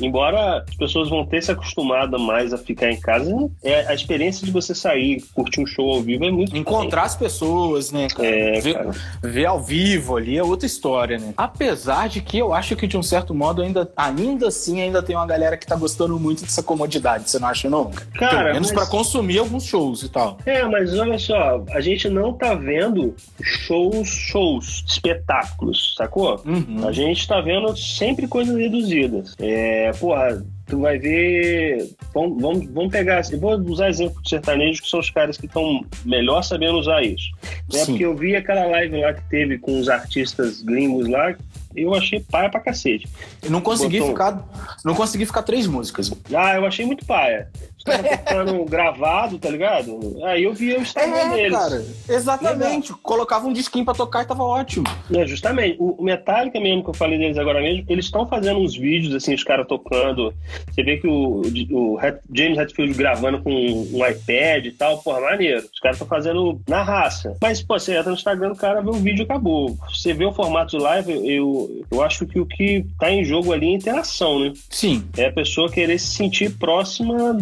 Embora 0.01 0.63
as 0.67 0.75
pessoas 0.75 1.09
vão 1.09 1.25
ter 1.25 1.41
se 1.43 1.51
acostumado 1.51 2.17
mais 2.19 2.53
a 2.53 2.57
ficar 2.57 2.91
em 2.91 2.99
casa, 2.99 3.33
é, 3.63 3.87
a 3.87 3.93
experiência 3.93 4.45
de 4.45 4.51
você 4.51 4.73
sair, 4.73 5.23
curtir 5.33 5.61
um 5.61 5.65
show 5.65 5.89
ao 5.91 6.01
vivo 6.01 6.25
é 6.25 6.31
muito 6.31 6.55
Encontrar 6.55 7.03
as 7.03 7.15
pessoas, 7.15 7.91
né, 7.91 8.07
cara? 8.07 8.27
É, 8.27 8.59
ver, 8.59 8.73
cara. 8.73 8.91
ver 9.23 9.45
ao 9.45 9.59
vivo 9.59 10.17
ali 10.17 10.37
é 10.37 10.43
outra 10.43 10.65
história, 10.65 11.17
né? 11.17 11.33
Apesar 11.37 12.09
de 12.09 12.21
que 12.21 12.37
eu 12.37 12.53
acho 12.53 12.75
que, 12.75 12.87
de 12.87 12.97
um 12.97 13.03
certo 13.03 13.33
modo, 13.33 13.61
ainda, 13.61 13.89
ainda 13.95 14.47
assim, 14.47 14.81
ainda 14.81 15.01
tem 15.01 15.15
uma 15.15 15.25
galera 15.25 15.57
que 15.57 15.65
tá 15.65 15.75
gostando 15.75 16.19
muito 16.19 16.41
dessa 16.43 16.63
comodidade, 16.63 17.29
você 17.29 17.39
não 17.39 17.47
acha, 17.47 17.69
não? 17.69 17.91
Cara, 18.13 18.37
Pelo 18.37 18.53
menos 18.53 18.71
mas- 18.71 18.79
pra 18.79 18.85
consumir 18.87 19.39
alguns 19.39 19.65
shows 19.65 19.76
e 20.03 20.09
tal. 20.09 20.37
É, 20.45 20.63
mas 20.63 20.97
olha 20.97 21.17
só, 21.19 21.63
a 21.71 21.81
gente 21.81 22.09
não 22.09 22.33
tá 22.33 22.53
vendo 22.55 23.15
shows, 23.41 24.07
shows, 24.07 24.83
espetáculos, 24.87 25.95
sacou? 25.97 26.41
Uhum. 26.45 26.87
A 26.87 26.91
gente 26.91 27.27
tá 27.27 27.41
vendo 27.41 27.75
sempre 27.77 28.27
coisas 28.27 28.55
reduzidas. 28.57 29.35
É, 29.39 29.91
porra, 29.99 30.43
tu 30.65 30.81
vai 30.81 30.97
ver. 30.97 31.89
Vamos, 32.13 32.41
vamos, 32.41 32.65
vamos 32.71 32.91
pegar. 32.91 33.21
Eu 33.31 33.39
vou 33.39 33.57
usar 33.61 33.89
exemplo 33.89 34.21
de 34.21 34.29
sertanejo, 34.29 34.81
que 34.81 34.89
são 34.89 34.99
os 34.99 35.09
caras 35.09 35.37
que 35.37 35.45
estão 35.45 35.85
melhor 36.05 36.41
sabendo 36.43 36.77
usar 36.77 37.01
isso. 37.03 37.29
É 37.73 37.85
porque 37.85 38.05
eu 38.05 38.15
vi 38.15 38.35
aquela 38.35 38.65
live 38.65 39.01
lá 39.01 39.13
que 39.13 39.29
teve 39.29 39.57
com 39.57 39.79
os 39.79 39.89
artistas 39.89 40.61
gringos 40.61 41.07
lá. 41.07 41.35
Eu 41.75 41.93
achei 41.93 42.19
paia 42.19 42.49
pra 42.49 42.59
cacete. 42.59 43.07
Eu 43.43 43.51
não 43.51 43.61
consegui 43.61 43.99
Botou- 43.99 44.13
ficar. 44.15 44.77
Não 44.83 44.95
consegui 44.95 45.27
ficar 45.27 45.43
três 45.43 45.67
músicas. 45.67 46.11
Ah, 46.33 46.55
eu 46.55 46.65
achei 46.65 46.83
muito 46.85 47.05
paia. 47.05 47.49
Caras 47.87 48.19
tocando 48.19 48.65
gravado, 48.65 49.37
tá 49.39 49.49
ligado? 49.49 50.17
Aí 50.23 50.43
eu 50.43 50.53
via 50.53 50.77
o 50.77 50.81
Instagram 50.81 51.15
É, 51.17 51.33
deles. 51.35 51.57
cara, 51.57 51.85
exatamente. 52.09 52.93
Colocava 53.01 53.47
um 53.47 53.53
disquinho 53.53 53.85
pra 53.85 53.93
tocar 53.93 54.23
e 54.23 54.27
tava 54.27 54.43
ótimo. 54.43 54.85
Não, 55.09 55.25
justamente. 55.25 55.75
O 55.79 55.97
o 55.97 56.03
Metallica 56.03 56.59
mesmo, 56.59 56.83
que 56.83 56.89
eu 56.91 56.93
falei 56.93 57.17
deles 57.17 57.37
agora 57.39 57.59
mesmo, 57.59 57.83
eles 57.89 58.05
estão 58.05 58.27
fazendo 58.27 58.59
uns 58.59 58.75
vídeos, 58.77 59.15
assim, 59.15 59.33
os 59.33 59.43
caras 59.43 59.65
tocando. 59.67 60.31
Você 60.69 60.83
vê 60.83 60.97
que 60.97 61.07
o, 61.07 61.41
o 61.71 61.97
James 62.31 62.57
Hetfield 62.59 62.93
gravando 62.93 63.41
com 63.41 63.49
um 63.51 64.05
iPad 64.07 64.65
e 64.65 64.71
tal, 64.71 64.99
porra, 64.99 65.21
maneiro. 65.21 65.65
Os 65.73 65.79
caras 65.79 65.95
estão 65.97 66.07
fazendo 66.07 66.61
na 66.67 66.83
raça. 66.83 67.35
Mas, 67.41 67.63
pô, 67.63 67.79
você 67.79 67.93
entra 67.97 68.11
no 68.11 68.15
Instagram 68.15 68.49
do 68.49 68.55
cara, 68.55 68.81
vê 68.81 68.89
o 68.89 68.93
vídeo 68.93 69.21
e 69.21 69.23
acabou. 69.23 69.75
Você 69.89 70.13
vê 70.13 70.25
o 70.25 70.31
formato 70.33 70.77
de 70.77 70.83
live, 70.83 71.13
eu, 71.27 71.83
eu 71.89 72.03
acho 72.03 72.27
que 72.27 72.39
o 72.39 72.45
que 72.45 72.85
tá 72.99 73.09
em 73.11 73.23
jogo 73.23 73.51
ali 73.51 73.67
é 73.67 73.73
interação, 73.73 74.39
né? 74.39 74.53
Sim. 74.69 75.03
É 75.17 75.25
a 75.27 75.31
pessoa 75.33 75.69
querer 75.71 75.97
se 75.99 76.11
sentir 76.15 76.51
próxima 76.57 77.37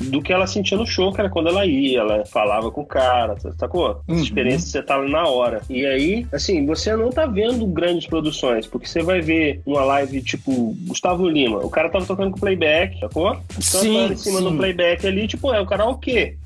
do 0.00 0.20
que 0.22 0.32
ela 0.32 0.46
sentia 0.46 0.76
no 0.78 0.86
show, 0.86 1.12
cara, 1.12 1.28
quando 1.30 1.48
ela 1.48 1.64
ia, 1.66 2.00
ela 2.00 2.24
falava 2.26 2.70
com 2.70 2.80
o 2.82 2.86
cara, 2.86 3.36
sacou? 3.58 3.90
Essa 3.90 4.00
Uhum. 4.08 4.22
experiência 4.22 4.68
você 4.70 4.82
tá 4.82 5.00
na 5.02 5.26
hora. 5.28 5.62
E 5.68 5.84
aí, 5.86 6.26
assim, 6.32 6.64
você 6.66 6.94
não 6.96 7.10
tá 7.10 7.26
vendo 7.26 7.66
grandes 7.66 8.06
produções, 8.06 8.66
porque 8.66 8.86
você 8.86 9.02
vai 9.02 9.20
ver 9.20 9.60
uma 9.66 9.84
live 9.84 10.22
tipo 10.22 10.74
Gustavo 10.86 11.28
Lima, 11.28 11.58
o 11.58 11.70
cara 11.70 11.88
tava 11.88 12.04
tocando 12.06 12.30
com 12.32 12.38
playback, 12.40 12.98
sacou? 13.00 13.36
Sim, 13.60 13.94
Cantando 13.94 14.12
em 14.12 14.16
cima 14.16 14.38
sim. 14.38 14.44
do 14.50 14.56
playback 14.56 15.06
ali, 15.06 15.26
tipo, 15.26 15.52
é 15.52 15.60
o 15.60 15.66
karaokê. 15.66 16.36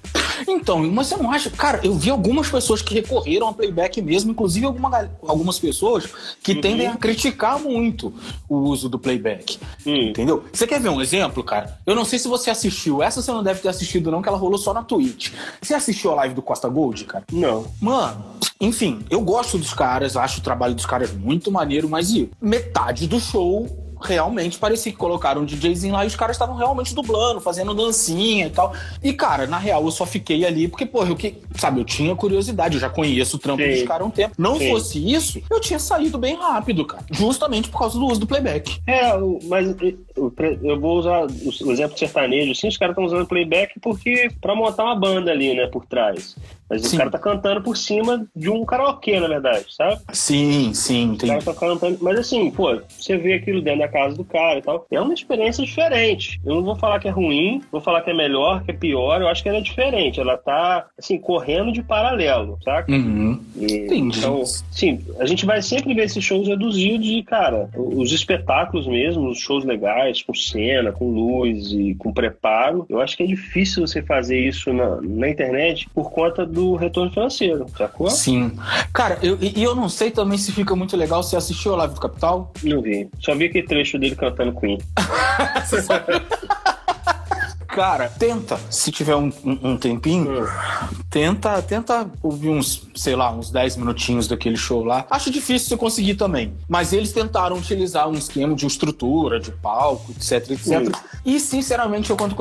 Então, 0.47 0.79
mas 0.91 1.07
você 1.09 1.17
não 1.17 1.31
acha. 1.31 1.51
Cara, 1.51 1.81
eu 1.85 1.95
vi 1.95 2.11
algumas 2.11 2.49
pessoas 2.51 2.83
que 2.83 2.95
recorreram 2.95 3.49
a 3.49 3.53
playback 3.53 4.01
mesmo, 4.03 4.31
inclusive 4.31 4.67
alguma 4.67 5.11
algumas 5.27 5.59
pessoas 5.59 6.07
que 6.43 6.53
Uhum. 6.53 6.61
tendem 6.61 6.87
a 6.87 6.97
criticar 6.97 7.59
muito 7.59 8.13
o 8.49 8.57
uso 8.57 8.89
do 8.89 8.99
playback. 8.99 9.59
Hum. 9.87 10.11
Entendeu? 10.11 10.45
Você 10.53 10.67
quer 10.67 10.81
ver 10.81 10.89
um 10.89 11.01
exemplo, 11.01 11.43
cara? 11.43 11.79
Eu 11.87 11.95
não 11.95 12.05
sei 12.05 12.19
se 12.19 12.29
você 12.29 12.51
assistiu. 12.51 13.03
Essa 13.03 13.21
você 13.23 13.31
não 13.33 13.43
deve 13.43 13.61
ter 13.61 13.69
assistido, 13.69 14.11
não, 14.11 14.23
que 14.23 14.29
ela 14.29 14.39
rolou 14.39 14.59
só 14.59 14.73
na 14.75 14.83
Twitch. 14.83 15.33
Você 15.61 15.75
assistiu 15.75 16.11
a 16.13 16.15
live 16.17 16.35
do 16.35 16.43
Costa 16.43 16.69
Gold, 16.69 17.05
cara? 17.05 17.25
Não. 17.33 17.67
Mano, 17.81 18.25
enfim, 18.61 19.01
eu 19.11 19.21
gosto 19.21 19.57
dos 19.59 19.73
caras, 19.73 20.17
acho 20.17 20.41
o 20.41 20.43
trabalho 20.43 20.75
dos 20.75 20.87
caras 20.87 21.13
muito 21.13 21.51
maneiro, 21.51 21.89
mas 21.89 22.11
e 22.11 22.31
metade 22.41 23.07
do 23.07 23.21
show 23.21 23.69
realmente 24.01 24.59
parecia 24.59 24.93
que 24.93 24.99
colocaram 24.99 25.43
um 25.43 25.45
DJzinho 25.45 25.95
lá 25.95 26.05
e 26.05 26.07
os 26.07 26.17
caras 26.17 26.37
estavam 26.37 26.57
realmente 26.57 26.95
dublando, 26.95 27.41
fazendo 27.41 27.75
dancinha 27.75 28.47
e 28.47 28.51
tal. 28.51 28.73
E, 29.03 29.13
cara, 29.13 29.47
na 29.47 29.59
real, 29.59 29.85
eu 29.85 29.91
só 29.91 30.07
fiquei 30.07 30.45
ali 30.45 30.69
porque, 30.69 30.87
pô, 30.87 31.05
eu 31.05 31.17
que, 31.17 31.37
sabe, 31.55 31.81
eu 31.81 31.85
tinha 31.85 32.15
curiosidade, 32.15 32.75
eu 32.75 32.81
já 32.81 32.91
conheço 32.91 33.37
o 33.37 33.39
trampo 33.39 33.63
Sim. 33.63 33.71
dos 33.71 33.83
caras 33.83 34.03
há 34.03 34.09
um 34.09 34.11
tempo. 34.11 34.35
Não 34.39 34.59
Sim. 34.59 34.71
fosse 34.71 35.13
isso, 35.13 35.41
eu 35.51 35.61
tinha 35.61 35.79
saído 35.79 36.19
bem 36.19 36.37
rápido, 36.37 36.85
cara. 36.85 37.05
Justamente 37.11 37.69
por 37.69 37.79
causa 37.79 37.99
do 37.99 38.07
uso 38.07 38.21
do 38.21 38.27
playback. 38.27 38.81
É, 38.87 39.13
mas 39.45 39.75
eu, 40.17 40.81
vou 40.81 40.99
usar 40.99 41.27
o 41.27 41.73
exemplo 41.73 41.99
sertanejo, 41.99 42.53
assim, 42.53 42.69
os 42.69 42.77
caras 42.77 42.93
estão 42.93 43.05
usando 43.05 43.27
playback 43.27 43.79
porque 43.81 44.31
pra 44.41 44.55
montar 44.55 44.85
uma 44.85 44.97
banda 44.97 45.31
ali, 45.31 45.55
né, 45.55 45.67
por 45.67 45.85
trás. 45.87 46.37
Mas 46.69 46.83
Sim. 46.83 46.97
o 46.97 46.99
cara 46.99 47.11
tá 47.11 47.19
cantando 47.19 47.63
por 47.63 47.77
cima 47.77 48.27
de 48.35 48.51
um 48.51 48.65
karaokê, 48.65 49.19
na 49.19 49.29
verdade, 49.29 49.65
sabe? 49.71 50.01
Sim, 50.13 50.73
sim, 50.75 51.13
O 51.13 51.17
tem. 51.17 51.31
cara 51.31 51.43
tá 51.43 51.55
cantando. 51.55 51.99
Mas 52.03 52.19
assim, 52.19 52.51
pô, 52.51 52.79
você 52.99 53.17
vê 53.17 53.35
aquilo 53.35 53.63
dentro 53.63 53.81
da 53.81 53.89
casa 53.89 54.17
do 54.17 54.25
cara 54.25 54.59
e 54.59 54.63
tal. 54.63 54.87
É 54.91 55.01
uma 55.01 55.15
experiência 55.15 55.65
diferente. 55.65 56.41
Eu 56.45 56.57
não 56.57 56.63
vou 56.63 56.77
falar 56.77 56.99
que 57.01 57.09
é 57.09 57.11
ruim, 57.11 57.63
vou 57.73 57.81
falar 57.81 58.03
que 58.03 58.11
é 58.11 58.15
melhor, 58.15 58.63
que 58.65 58.71
é 58.71 58.75
pior. 58.75 59.21
Eu 59.21 59.29
acho 59.29 59.43
que 59.43 59.49
ela 59.49 59.59
é 59.59 59.63
diferente. 59.63 60.21
Ela 60.21 60.37
tá, 60.37 60.87
assim, 60.99 61.19
correndo 61.19 61.73
de 61.73 61.83
paralelo, 61.83 62.59
saca? 62.63 62.91
Uhum. 62.93 63.41
E, 63.57 63.65
Entendi. 63.87 64.19
Então, 64.19 64.45
sim, 64.71 65.01
a 65.19 65.25
gente 65.27 65.47
vai 65.47 65.63
sempre 65.63 65.95
ver 65.95 66.05
esses 66.05 66.23
shows 66.23 66.47
reduzidos 66.47 67.07
e, 67.09 67.23
cara, 67.23 67.69
os 67.77 68.13
espetáculos 68.13 68.87
mesmo, 68.87 69.29
os 69.29 69.39
shows 69.39 69.65
legais, 69.65 70.23
com 70.23 70.35
cena, 70.35 70.93
com 70.93 71.11
luz 71.11 71.73
e 71.73 71.95
com 71.95 72.13
preparo, 72.13 72.85
eu 72.89 73.01
acho 73.01 73.17
que 73.17 73.23
é 73.23 73.27
difícil 73.27 73.87
você 73.87 74.03
fazer 74.03 74.39
isso 74.39 74.73
na, 74.73 75.01
na 75.01 75.29
internet 75.29 75.89
por 75.95 76.11
conta 76.11 76.45
do 76.45 76.58
retorno 76.75 77.11
financeiro, 77.13 77.67
sacou? 77.77 78.11
Sim. 78.11 78.53
Cara, 78.93 79.19
eu, 79.23 79.37
e 79.41 79.63
eu 79.63 79.75
não 79.75 79.89
sei 79.89 80.11
também 80.11 80.39
se 80.39 80.53
fica 80.53 80.75
muito 80.77 80.97
legal 80.97 81.23
você 81.23 81.37
assistiu 81.37 81.75
a 81.75 81.77
live 81.79 81.95
do 81.95 82.01
Capital. 82.01 82.53
Não 82.63 82.81
vi. 82.83 83.09
Só 83.21 83.35
vi 83.35 83.47
aquele 83.47 83.67
trecho 83.67 83.99
dele 83.99 84.15
cantando 84.17 84.59
Queen. 84.59 84.79
Cara, 87.69 88.09
tenta, 88.09 88.59
se 88.71 88.91
tiver 88.91 89.15
um, 89.15 89.31
um- 89.45 89.59
um 89.71 89.77
tempinho, 89.77 90.49
tenta, 91.11 91.61
tenta 91.63 92.11
ouvir 92.23 92.49
uns, 92.51 92.87
sei 92.95 93.17
lá, 93.17 93.33
uns 93.33 93.51
10 93.51 93.77
minutinhos 93.77 94.29
daquele 94.29 94.57
show 94.57 94.85
lá. 94.85 95.07
Acho 95.11 95.31
difícil 95.31 95.69
você 95.69 95.77
conseguir 95.77 96.15
também. 96.15 96.53
Mas 96.69 96.93
eles 96.93 97.13
tentaram 97.13 97.57
utilizar 97.57 98.09
um 98.09 98.15
esquema 98.15 98.55
de 98.55 98.67
estrutura, 98.67 99.41
de 99.41 99.51
palco, 99.51 100.13
etc, 100.13 100.51
etc. 100.51 100.59
Sim. 100.59 100.93
E, 101.25 101.41
sinceramente, 101.41 102.11
eu, 102.11 102.17
quanto 102.17 102.35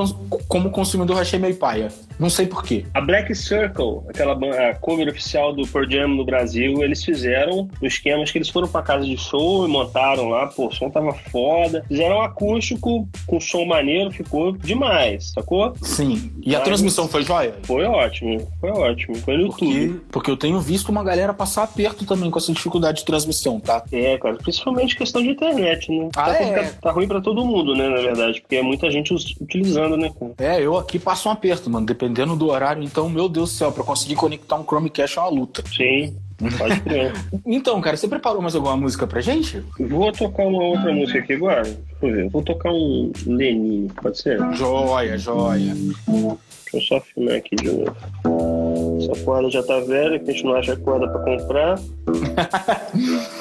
como 0.48 0.70
consumidor, 0.70 1.20
achei 1.20 1.39
meio 1.39 1.56
paia. 1.56 1.89
Não 2.20 2.30
sei 2.30 2.48
porquê. 2.48 2.86
A 2.94 3.02
Black 3.02 3.34
Circle, 3.36 4.02
aquela 4.10 4.34
a 4.34 4.76
cover 4.76 5.08
oficial 5.08 5.54
do 5.54 5.68
Pearl 5.68 5.89
Jam 5.89 6.08
no 6.10 6.26
Brasil, 6.26 6.82
eles 6.84 7.04
fizeram 7.04 7.70
no 7.82 7.88
esquema 7.88 8.24
que 8.26 8.38
eles 8.38 8.50
foram 8.50 8.68
pra 8.68 8.82
casa 8.82 9.06
de 9.06 9.15
show 9.18 9.65
e 9.65 9.70
montaram 9.70 10.30
lá, 10.30 10.48
pô, 10.48 10.68
o 10.68 10.72
som 10.72 10.89
tava 10.89 11.13
foda. 11.13 11.84
Fizeram 11.88 12.18
um 12.18 12.22
acústico 12.22 13.08
com 13.28 13.39
som 13.39 13.65
maneiro, 13.65 14.10
ficou 14.12 14.52
demais, 14.54 15.32
sacou? 15.32 15.74
Sim. 15.82 16.32
E 16.44 16.56
a 16.56 16.60
Mas- 16.60 16.68
transmissão 16.68 17.08
foi 17.08 17.24
jóia? 17.24 17.56
Foi 17.63 17.84
ótimo, 17.86 18.48
foi 18.60 18.70
ótimo. 18.72 19.15
Foi 19.17 19.38
no 19.38 19.43
YouTube. 19.43 19.88
Porque, 19.88 20.02
porque 20.12 20.32
eu 20.32 20.38
tenho 20.38 20.60
visto 20.60 20.89
uma 20.89 21.04
galera 21.04 21.34
passar 21.34 21.63
aperto 21.63 22.06
também 22.06 22.30
com 22.32 22.39
essa 22.39 22.52
dificuldade 22.52 23.00
de 23.00 23.06
transmissão, 23.06 23.60
tá? 23.60 23.84
É, 23.91 24.17
cara, 24.17 24.36
principalmente 24.36 24.96
questão 24.96 25.22
de 25.22 25.30
internet, 25.30 25.91
né? 25.91 26.10
Ah, 26.15 26.26
tá, 26.26 26.34
é? 26.34 26.63
tá- 26.82 26.91
ruim 26.91 27.08
pra 27.08 27.22
todo 27.22 27.46
mundo, 27.46 27.76
né, 27.76 27.88
na 27.88 28.02
verdade, 28.02 28.41
porque 28.41 28.56
é 28.56 28.62
muita 28.62 28.89
gente 28.89 29.13
utilizando, 29.13 29.96
né, 29.98 30.12
cara? 30.20 30.34
É, 30.38 30.62
eu 30.62 30.78
aqui 30.78 30.98
passo 30.98 31.30
um 31.30 31.32
aperto, 31.32 31.70
mano. 31.70 31.86
Dependendo 31.86 32.36
do 32.36 32.48
horário, 32.48 32.84
então, 32.84 33.10
meu 33.10 33.30
Deus 33.30 33.52
do 33.52 33.56
céu, 33.56 33.72
pra 33.72 33.84
conseguir 33.84 34.15
conectar 34.15 34.56
um 34.56 34.63
Chromecast 34.63 35.17
é 35.17 35.22
uma 35.22 35.30
luta. 35.30 35.63
Sim, 35.76 36.15
pode 36.58 36.80
crer. 36.82 37.13
Então, 37.45 37.80
cara, 37.82 37.97
você 37.97 38.08
preparou 38.08 38.41
mais 38.41 38.56
alguma 38.56 38.78
música 38.78 39.08
pra 39.08 39.21
gente? 39.21 39.63
Vou 39.80 40.12
tocar 40.12 40.43
uma 40.43 40.63
outra 40.63 40.93
música 40.93 41.19
aqui 41.19 41.34
agora. 41.34 41.63
Deixa 41.63 41.84
eu 42.02 42.12
ver. 42.12 42.30
Vou 42.30 42.41
tocar 42.41 42.71
um 42.71 43.12
Lenin, 43.26 43.88
pode 44.02 44.19
ser? 44.19 44.38
Joia, 44.54 45.17
joia. 45.17 45.73
Deixa 45.73 46.38
eu 46.73 46.82
só 46.82 47.00
filmar 47.00 47.36
aqui 47.36 47.56
de 47.56 47.71
novo. 47.71 47.95
Essa 49.02 49.23
corda 49.23 49.50
já 49.50 49.63
tá 49.63 49.80
velha, 49.80 50.19
que 50.19 50.30
a 50.30 50.34
gente 50.34 50.45
não 50.45 50.56
acha 50.56 50.76
corda 50.76 51.08
pra 51.08 51.38
comprar. 51.38 51.80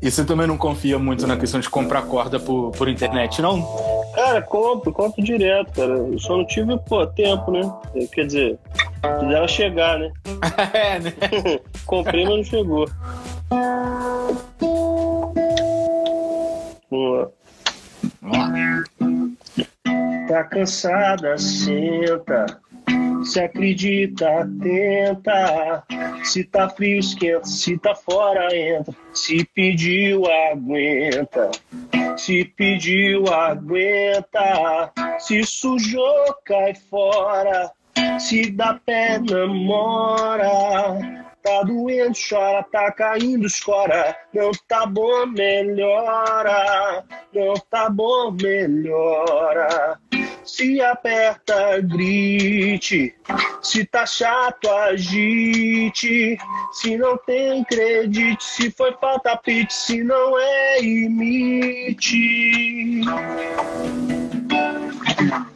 E 0.00 0.10
você 0.10 0.24
também 0.24 0.46
não 0.46 0.56
confia 0.56 0.98
muito 0.98 1.26
na 1.26 1.36
questão 1.36 1.58
de 1.58 1.68
comprar 1.68 2.02
corda 2.02 2.38
por, 2.38 2.70
por 2.70 2.88
internet, 2.88 3.42
não? 3.42 3.66
Cara, 4.14 4.40
compro, 4.40 4.92
compro 4.92 5.22
direto, 5.22 5.72
cara. 5.72 5.92
Eu 5.92 6.18
só 6.18 6.36
não 6.36 6.46
tive, 6.46 6.78
pô, 6.88 7.04
tempo, 7.06 7.50
né? 7.50 7.60
Quer 8.12 8.26
dizer, 8.26 8.58
dela 9.02 9.48
chegar, 9.48 9.98
né? 9.98 10.12
é, 10.74 10.98
né? 10.98 11.12
Comprei, 11.86 12.24
mas 12.24 12.36
não 12.36 12.44
chegou. 12.44 12.88
Lá. 18.22 18.84
Tá 20.28 20.44
cansada, 20.44 21.38
senta. 21.38 22.46
Se 23.24 23.40
acredita, 23.40 24.48
tenta. 24.62 25.84
Se 26.24 26.44
tá 26.44 26.68
frio, 26.68 26.98
esquenta. 26.98 27.46
Se 27.46 27.78
tá 27.78 27.94
fora, 27.94 28.54
entra. 28.54 28.94
Se 29.12 29.44
pediu, 29.54 30.24
aguenta. 30.26 31.50
Se 32.16 32.44
pediu, 32.44 33.26
aguenta. 33.32 34.92
Se 35.18 35.44
sujou, 35.44 36.34
cai 36.44 36.74
fora. 36.74 37.70
Se 38.18 38.50
dá 38.50 38.78
pé, 38.84 39.18
namora. 39.18 40.48
Tá 41.42 41.62
doendo, 41.62 42.12
chora, 42.28 42.62
tá 42.64 42.92
caindo, 42.92 43.46
escora. 43.46 44.16
Não 44.34 44.50
tá 44.66 44.84
bom, 44.84 45.26
melhora. 45.26 47.04
Não 47.32 47.54
tá 47.70 47.88
bom, 47.88 48.30
melhora. 48.32 49.98
Se 50.44 50.80
aperta, 50.80 51.80
grite. 51.80 53.14
Se 53.62 53.84
tá 53.84 54.04
chato, 54.04 54.68
agite. 54.68 56.36
Se 56.72 56.96
não 56.96 57.16
tem, 57.18 57.62
acredite. 57.62 58.44
Se 58.44 58.70
foi 58.70 58.92
falta, 59.00 59.36
pite. 59.36 59.72
Se 59.72 60.02
não 60.02 60.38
é, 60.38 60.82
imite. 60.82 62.18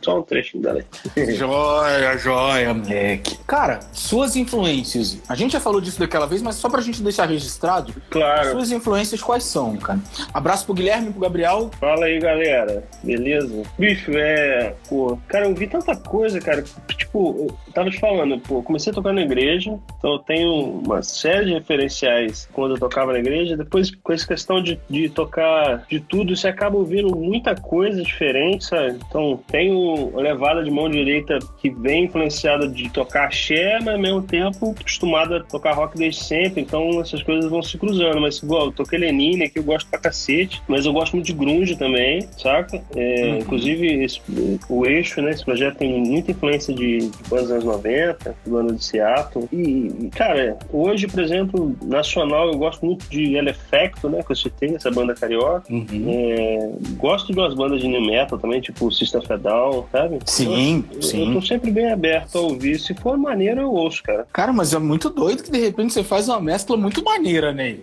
Só 0.02 0.18
um 0.18 0.22
trechinho 0.22 0.62
da 0.62 0.72
letra. 0.72 1.00
Joia, 1.34 2.18
joia, 2.18 2.74
moleque. 2.74 3.38
Cara, 3.46 3.80
suas 3.92 4.36
influências. 4.36 5.20
A 5.28 5.34
gente 5.34 5.52
já 5.52 5.60
falou 5.60 5.80
disso 5.80 5.98
daquela 5.98 6.26
vez, 6.26 6.42
mas 6.42 6.56
só 6.56 6.68
pra 6.68 6.80
gente 6.80 7.02
deixar 7.02 7.28
registrado. 7.28 7.94
Claro. 8.10 8.50
Suas 8.50 8.72
influências 8.72 9.22
quais 9.22 9.44
são, 9.44 9.76
cara? 9.76 10.00
Abraço 10.34 10.64
pro 10.64 10.74
Guilherme 10.74 11.08
e 11.08 11.12
pro 11.12 11.20
Gabriel. 11.20 11.70
Fala 11.78 12.06
aí, 12.06 12.18
galera. 12.18 12.84
Beleza? 13.02 13.62
Bicho, 13.78 14.10
é. 14.14 14.74
Pô, 14.88 15.18
cara, 15.28 15.46
eu 15.46 15.54
vi 15.54 15.66
tanta 15.66 15.94
coisa, 15.96 16.40
cara. 16.40 16.64
Tipo, 16.88 17.48
eu 17.48 17.72
tava 17.72 17.90
te 17.90 17.98
falando, 17.98 18.38
pô, 18.40 18.62
comecei 18.62 18.90
a 18.90 18.94
tocar 18.94 19.12
na 19.12 19.22
igreja, 19.22 19.78
então 19.98 20.12
eu 20.12 20.18
tenho 20.18 20.80
uma 20.84 21.02
série 21.02 21.46
de 21.46 21.52
referenciais 21.54 22.48
quando 22.52 22.74
eu 22.74 22.78
tocava 22.80 23.12
na 23.12 23.18
igreja. 23.18 23.56
Depois, 23.56 23.90
com 23.90 24.12
essa 24.12 24.26
questão 24.26 24.62
de, 24.62 24.80
de 24.88 25.08
tocar 25.08 25.84
de 25.88 26.00
tudo, 26.00 26.36
você 26.36 26.48
acaba 26.48 26.76
ouvindo 26.76 27.16
muita 27.16 27.54
coisa 27.54 28.02
diferente, 28.02 28.64
sabe? 28.64 28.98
Então, 29.08 29.40
tem 29.46 29.72
levada 30.14 30.62
de 30.62 30.70
mão 30.70 30.88
direita 30.88 31.38
que 31.58 31.70
vem 31.70 32.04
influenciada 32.04 32.68
de 32.68 32.88
tocar 32.90 33.24
axé, 33.24 33.78
mas 33.80 33.94
ao 33.94 34.00
mesmo 34.00 34.22
tempo 34.22 34.74
acostumada 34.78 35.38
a 35.38 35.40
tocar 35.40 35.72
rock 35.72 35.96
desde 35.96 36.22
sempre, 36.22 36.62
então 36.62 37.00
essas 37.00 37.22
coisas 37.22 37.50
vão 37.50 37.62
se 37.62 37.78
cruzando. 37.78 38.20
Mas 38.20 38.38
igual, 38.38 38.66
eu 38.66 38.72
toquei 38.72 38.98
Lenine 38.98 39.44
aqui, 39.44 39.58
eu 39.58 39.64
gosto 39.64 39.88
pra 39.88 39.98
cacete, 39.98 40.62
mas 40.68 40.86
eu 40.86 40.92
gosto 40.92 41.14
muito 41.14 41.26
de 41.26 41.32
grunge 41.32 41.76
também, 41.76 42.22
saca? 42.36 42.82
É, 42.94 43.24
uhum. 43.24 43.38
Inclusive, 43.38 44.04
esse, 44.04 44.20
o 44.68 44.86
Eixo, 44.86 45.20
né, 45.22 45.30
esse 45.30 45.44
projeto 45.44 45.78
tem 45.78 46.00
muita 46.00 46.30
influência 46.30 46.74
de, 46.74 46.98
de 46.98 47.28
bandas 47.28 47.48
dos 47.48 47.52
anos 47.52 47.64
90, 47.64 48.36
banda 48.46 48.72
de 48.72 48.84
Seattle. 48.84 49.48
E, 49.52 50.10
cara, 50.14 50.56
hoje, 50.72 51.06
por 51.06 51.20
exemplo, 51.20 51.76
nacional, 51.82 52.48
eu 52.48 52.58
gosto 52.58 52.84
muito 52.84 53.08
de 53.08 53.34
Elefecto, 53.34 54.08
né, 54.08 54.22
que 54.22 54.32
eu 54.32 54.36
citei, 54.36 54.74
essa 54.74 54.90
banda 54.90 55.14
carioca. 55.14 55.72
Uhum. 55.72 56.06
É, 56.08 56.70
gosto 56.96 57.32
de 57.32 57.38
umas 57.38 57.54
bandas 57.54 57.80
de 57.80 57.88
new 57.88 58.02
metal 58.02 58.38
também, 58.38 58.60
tipo 58.60 58.90
System 58.90 59.22
Fedal, 59.22 59.81
sabe? 59.90 60.18
Sim, 60.26 60.84
eu, 60.92 61.02
sim. 61.02 61.28
Eu 61.28 61.40
tô 61.40 61.46
sempre 61.46 61.70
bem 61.70 61.90
aberto 61.90 62.36
a 62.36 62.40
ouvir. 62.40 62.78
Se 62.78 62.94
for 62.94 63.16
maneiro, 63.16 63.60
eu 63.60 63.72
ouço, 63.72 64.02
cara. 64.02 64.26
Cara, 64.32 64.52
mas 64.52 64.72
é 64.74 64.78
muito 64.78 65.10
doido 65.10 65.42
que 65.42 65.50
de 65.50 65.58
repente 65.58 65.92
você 65.92 66.04
faz 66.04 66.28
uma 66.28 66.40
mescla 66.40 66.76
muito 66.76 67.02
maneira, 67.02 67.52
né? 67.52 67.76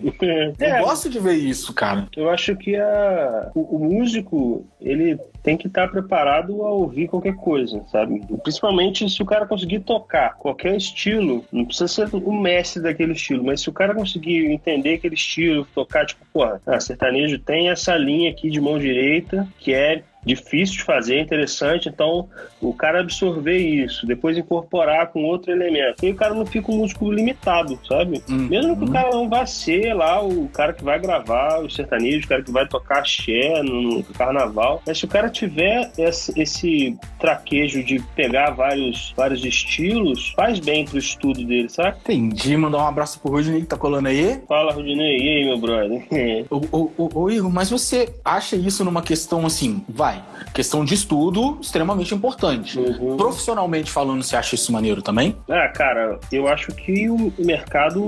É. 0.60 0.80
Eu 0.80 0.84
gosto 0.84 1.08
de 1.08 1.18
ver 1.18 1.34
isso, 1.34 1.72
cara. 1.72 2.06
Eu 2.16 2.28
acho 2.30 2.54
que 2.56 2.76
a, 2.76 3.50
o, 3.54 3.76
o 3.76 3.78
músico, 3.78 4.64
ele 4.80 5.18
tem 5.42 5.56
que 5.56 5.66
estar 5.66 5.88
preparado 5.88 6.62
a 6.64 6.70
ouvir 6.70 7.08
qualquer 7.08 7.34
coisa, 7.34 7.82
sabe? 7.90 8.22
Principalmente 8.42 9.08
se 9.08 9.22
o 9.22 9.26
cara 9.26 9.46
conseguir 9.46 9.80
tocar 9.80 10.34
qualquer 10.36 10.76
estilo, 10.76 11.44
não 11.52 11.64
precisa 11.64 11.88
ser 11.88 12.14
o 12.14 12.32
mestre 12.32 12.82
daquele 12.82 13.12
estilo, 13.12 13.44
mas 13.44 13.60
se 13.60 13.68
o 13.68 13.72
cara 13.72 13.94
conseguir 13.94 14.46
entender 14.46 14.94
aquele 14.94 15.14
estilo, 15.14 15.66
tocar, 15.74 16.06
tipo, 16.06 16.24
porra, 16.32 16.60
ah, 16.66 16.80
sertanejo 16.80 17.38
tem 17.38 17.70
essa 17.70 17.96
linha 17.96 18.30
aqui 18.30 18.50
de 18.50 18.60
mão 18.60 18.78
direita, 18.78 19.46
que 19.58 19.72
é 19.72 20.02
difícil 20.24 20.76
de 20.76 20.84
fazer, 20.84 21.20
interessante. 21.20 21.88
Então, 21.88 22.28
o 22.60 22.74
cara 22.74 23.00
absorver 23.00 23.58
isso, 23.58 24.06
depois 24.06 24.36
incorporar 24.36 25.08
com 25.08 25.24
outro 25.24 25.50
elemento. 25.50 26.04
E 26.04 26.10
o 26.10 26.14
cara 26.14 26.34
não 26.34 26.44
fica 26.44 26.70
um 26.70 26.78
músico 26.78 27.10
limitado, 27.10 27.78
sabe? 27.86 28.22
Uhum. 28.28 28.48
Mesmo 28.48 28.76
que 28.76 28.84
o 28.84 28.92
cara 28.92 29.10
não 29.10 29.28
vá 29.28 29.46
ser 29.46 29.94
lá 29.94 30.22
o 30.22 30.48
cara 30.48 30.72
que 30.72 30.84
vai 30.84 30.98
gravar 30.98 31.60
o 31.60 31.70
sertanejo, 31.70 32.26
o 32.26 32.28
cara 32.28 32.42
que 32.42 32.52
vai 32.52 32.66
tocar 32.66 32.98
axé 32.98 33.62
no 33.62 34.02
carnaval. 34.04 34.82
Mas 34.86 34.98
se 34.98 35.04
o 35.04 35.08
cara 35.08 35.29
tiver 35.30 35.90
esse, 35.98 36.38
esse 36.40 36.96
traquejo 37.18 37.82
de 37.82 38.00
pegar 38.14 38.50
vários, 38.50 39.12
vários 39.16 39.44
estilos, 39.44 40.32
faz 40.36 40.58
bem 40.58 40.84
pro 40.84 40.98
estudo 40.98 41.44
dele, 41.44 41.68
sabe? 41.68 41.96
Entendi. 42.00 42.56
Mandar 42.56 42.78
um 42.78 42.86
abraço 42.86 43.20
pro 43.20 43.30
Rudinei 43.30 43.60
que 43.60 43.66
tá 43.66 43.76
colando 43.76 44.08
aí. 44.08 44.42
Fala, 44.48 44.72
Rudinei. 44.72 45.18
E 45.18 45.28
aí, 45.28 45.44
meu 45.44 45.58
brother? 45.58 46.06
ô, 46.50 46.90
ô, 46.96 47.10
ô, 47.14 47.30
Igor, 47.30 47.50
mas 47.50 47.70
você 47.70 48.12
acha 48.24 48.56
isso 48.56 48.84
numa 48.84 49.02
questão 49.02 49.46
assim, 49.46 49.84
vai. 49.88 50.22
Questão 50.52 50.84
de 50.84 50.94
estudo, 50.94 51.58
extremamente 51.60 52.14
importante. 52.14 52.78
Uhum. 52.78 53.16
Profissionalmente 53.16 53.90
falando, 53.90 54.22
você 54.22 54.36
acha 54.36 54.54
isso 54.54 54.72
maneiro 54.72 55.02
também? 55.02 55.36
Ah, 55.48 55.68
cara, 55.68 56.18
eu 56.32 56.48
acho 56.48 56.72
que 56.72 57.08
o 57.08 57.32
mercado 57.38 58.00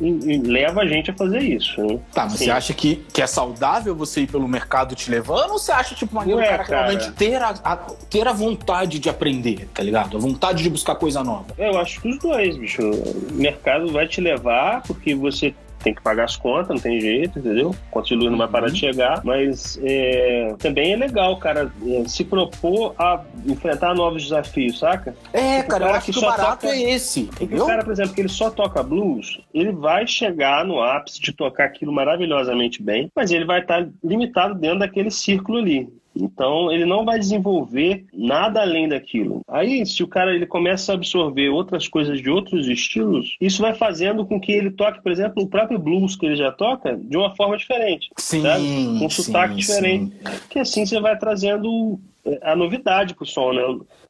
leva 0.00 0.82
a 0.82 0.86
gente 0.86 1.10
a 1.10 1.14
fazer 1.14 1.40
isso. 1.40 1.80
Né? 1.82 1.98
Tá, 2.12 2.24
mas 2.24 2.32
Sim. 2.34 2.44
você 2.46 2.50
acha 2.50 2.74
que, 2.74 2.96
que 3.12 3.22
é 3.22 3.26
saudável 3.26 3.94
você 3.94 4.22
ir 4.22 4.26
pelo 4.26 4.48
mercado 4.48 4.94
te 4.94 5.10
levando 5.10 5.52
ou 5.52 5.58
você 5.58 5.72
acha, 5.72 5.94
tipo, 5.94 6.14
maneiro 6.14 6.40
o 6.40 6.44
cara, 6.56 6.68
cara, 6.68 6.88
realmente 6.88 7.12
ter 7.12 7.42
a, 7.42 7.50
a, 7.64 7.76
ter 8.08 8.26
a 8.26 8.32
vontade 8.32 8.98
de 8.98 9.08
aprender, 9.08 9.68
tá 9.72 9.82
ligado? 9.82 10.16
A 10.16 10.20
vontade 10.20 10.62
de 10.62 10.70
buscar 10.70 10.94
coisa 10.94 11.22
nova? 11.22 11.46
Eu 11.58 11.78
acho 11.78 12.00
que 12.00 12.08
os 12.08 12.18
dois, 12.18 12.56
bicho. 12.56 12.82
O 12.82 13.32
mercado 13.34 13.92
vai 13.92 14.06
te 14.06 14.20
levar 14.20 14.82
porque 14.82 15.14
você 15.14 15.54
tem 15.84 15.94
que 15.94 16.00
pagar 16.00 16.24
as 16.24 16.34
contas, 16.34 16.68
não 16.70 16.78
tem 16.78 16.98
jeito, 16.98 17.38
entendeu? 17.38 17.74
Conta 17.90 18.08
de 18.08 18.14
luz 18.14 18.30
não 18.30 18.38
vai 18.38 18.48
parar 18.48 18.68
de 18.68 18.72
uhum. 18.72 18.92
chegar, 18.92 19.20
mas 19.22 19.78
é, 19.84 20.54
também 20.58 20.94
é 20.94 20.96
legal, 20.96 21.36
cara, 21.36 21.70
é, 21.86 22.08
se 22.08 22.24
propor 22.24 22.94
a 22.98 23.22
enfrentar 23.46 23.94
novos 23.94 24.22
desafios, 24.22 24.78
saca? 24.78 25.14
É, 25.32 25.58
tipo, 25.58 25.68
cara, 25.68 25.84
eu 25.84 25.94
acho 25.94 26.12
que 26.12 26.18
o 26.18 26.22
barato 26.22 26.62
toca, 26.62 26.68
é 26.68 26.90
esse? 26.90 27.28
O 27.38 27.66
cara, 27.66 27.84
por 27.84 27.92
exemplo, 27.92 28.14
que 28.14 28.22
ele 28.22 28.30
só 28.30 28.48
toca 28.48 28.82
blues, 28.82 29.40
ele 29.52 29.72
vai 29.72 30.06
chegar 30.06 30.64
no 30.64 30.82
ápice 30.82 31.20
de 31.20 31.32
tocar 31.32 31.66
aquilo 31.66 31.92
maravilhosamente 31.92 32.82
bem, 32.82 33.10
mas 33.14 33.30
ele 33.30 33.44
vai 33.44 33.60
estar 33.60 33.86
limitado 34.02 34.54
dentro 34.54 34.78
daquele 34.78 35.10
círculo 35.10 35.58
ali. 35.58 35.86
Então 36.14 36.70
ele 36.70 36.84
não 36.84 37.04
vai 37.04 37.18
desenvolver 37.18 38.06
nada 38.12 38.60
além 38.60 38.88
daquilo. 38.88 39.40
Aí, 39.48 39.84
se 39.84 40.02
o 40.02 40.08
cara 40.08 40.34
ele 40.34 40.46
começa 40.46 40.92
a 40.92 40.94
absorver 40.94 41.48
outras 41.48 41.88
coisas 41.88 42.20
de 42.20 42.30
outros 42.30 42.68
estilos, 42.68 43.36
isso 43.40 43.62
vai 43.62 43.74
fazendo 43.74 44.24
com 44.24 44.40
que 44.40 44.52
ele 44.52 44.70
toque, 44.70 45.02
por 45.02 45.10
exemplo, 45.10 45.42
o 45.42 45.48
próprio 45.48 45.78
blues 45.78 46.16
que 46.16 46.26
ele 46.26 46.36
já 46.36 46.52
toca 46.52 46.96
de 46.96 47.16
uma 47.16 47.34
forma 47.34 47.56
diferente. 47.56 48.08
Sim. 48.16 48.42
Sabe? 48.42 48.64
Com 48.98 49.06
um 49.06 49.10
sotaque 49.10 49.56
diferente. 49.56 50.12
Sim. 50.14 50.38
Que 50.48 50.58
assim 50.58 50.86
você 50.86 51.00
vai 51.00 51.18
trazendo 51.18 51.98
é, 52.24 52.38
a 52.42 52.56
novidade 52.56 53.14
pro 53.14 53.26
som, 53.26 53.52
né? 53.52 53.62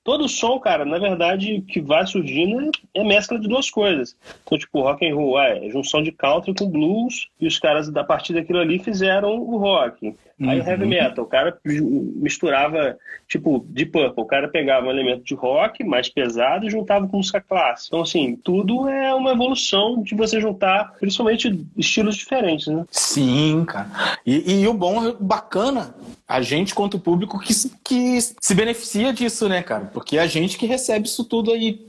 Todo 0.05 0.29
som, 0.29 0.61
cara, 0.61 0.85
na 0.85 0.99
verdade, 0.99 1.65
que 1.67 1.81
vai 1.81 2.07
surgindo 2.07 2.71
é 2.93 3.03
mescla 3.03 3.39
de 3.39 3.49
duas 3.49 3.71
coisas. 3.71 4.15
Então, 4.45 4.59
tipo, 4.59 4.83
rock 4.83 5.09
and 5.09 5.15
roll 5.15 5.41
é 5.41 5.71
junção 5.71 6.03
de 6.03 6.13
country 6.13 6.55
com 6.55 6.69
blues 6.69 7.29
e 7.41 7.47
os 7.47 7.59
caras, 7.59 7.89
da 7.89 8.05
partir 8.05 8.35
daquilo 8.35 8.59
ali, 8.59 8.79
fizeram 8.79 9.35
o 9.39 9.57
rock. 9.57 10.15
Uhum. 10.39 10.51
Aí 10.51 10.61
o 10.61 10.65
heavy 10.65 10.85
metal, 10.85 11.25
o 11.25 11.29
cara 11.29 11.57
misturava, 11.65 12.97
tipo, 13.29 13.65
de 13.69 13.87
purple, 13.87 14.23
o 14.23 14.27
cara 14.27 14.49
pegava 14.49 14.87
um 14.87 14.91
elemento 14.91 15.25
de 15.25 15.35
rock 15.35 15.83
mais 15.85 16.09
pesado 16.09 16.67
e 16.67 16.71
juntava 16.71 17.07
com 17.07 17.17
música 17.17 17.41
clássica. 17.41 17.89
Então, 17.89 18.03
assim, 18.03 18.37
tudo 18.37 18.89
é 18.89 19.15
uma 19.15 19.33
evolução 19.33 20.03
de 20.03 20.15
você 20.15 20.41
juntar, 20.41 20.93
principalmente, 20.99 21.65
estilos 21.77 22.17
diferentes, 22.17 22.67
né? 22.67 22.85
Sim, 22.91 23.65
cara. 23.67 23.89
E, 24.27 24.61
e 24.61 24.69
o 24.69 24.75
bom, 24.75 25.15
bacana, 25.19 25.95
a 26.27 26.43
gente 26.43 26.75
quanto 26.75 26.99
público 26.99 27.39
que, 27.39 27.53
que 27.85 28.21
se 28.21 28.55
beneficia 28.55 29.13
disso, 29.13 29.49
né, 29.49 29.63
cara? 29.63 29.85
Porque 29.95 30.19
é 30.19 30.23
a 30.23 30.27
gente 30.27 30.59
que 30.59 30.67
recebe 30.67 31.07
isso 31.07 31.25
tudo 31.25 31.53
aí 31.53 31.81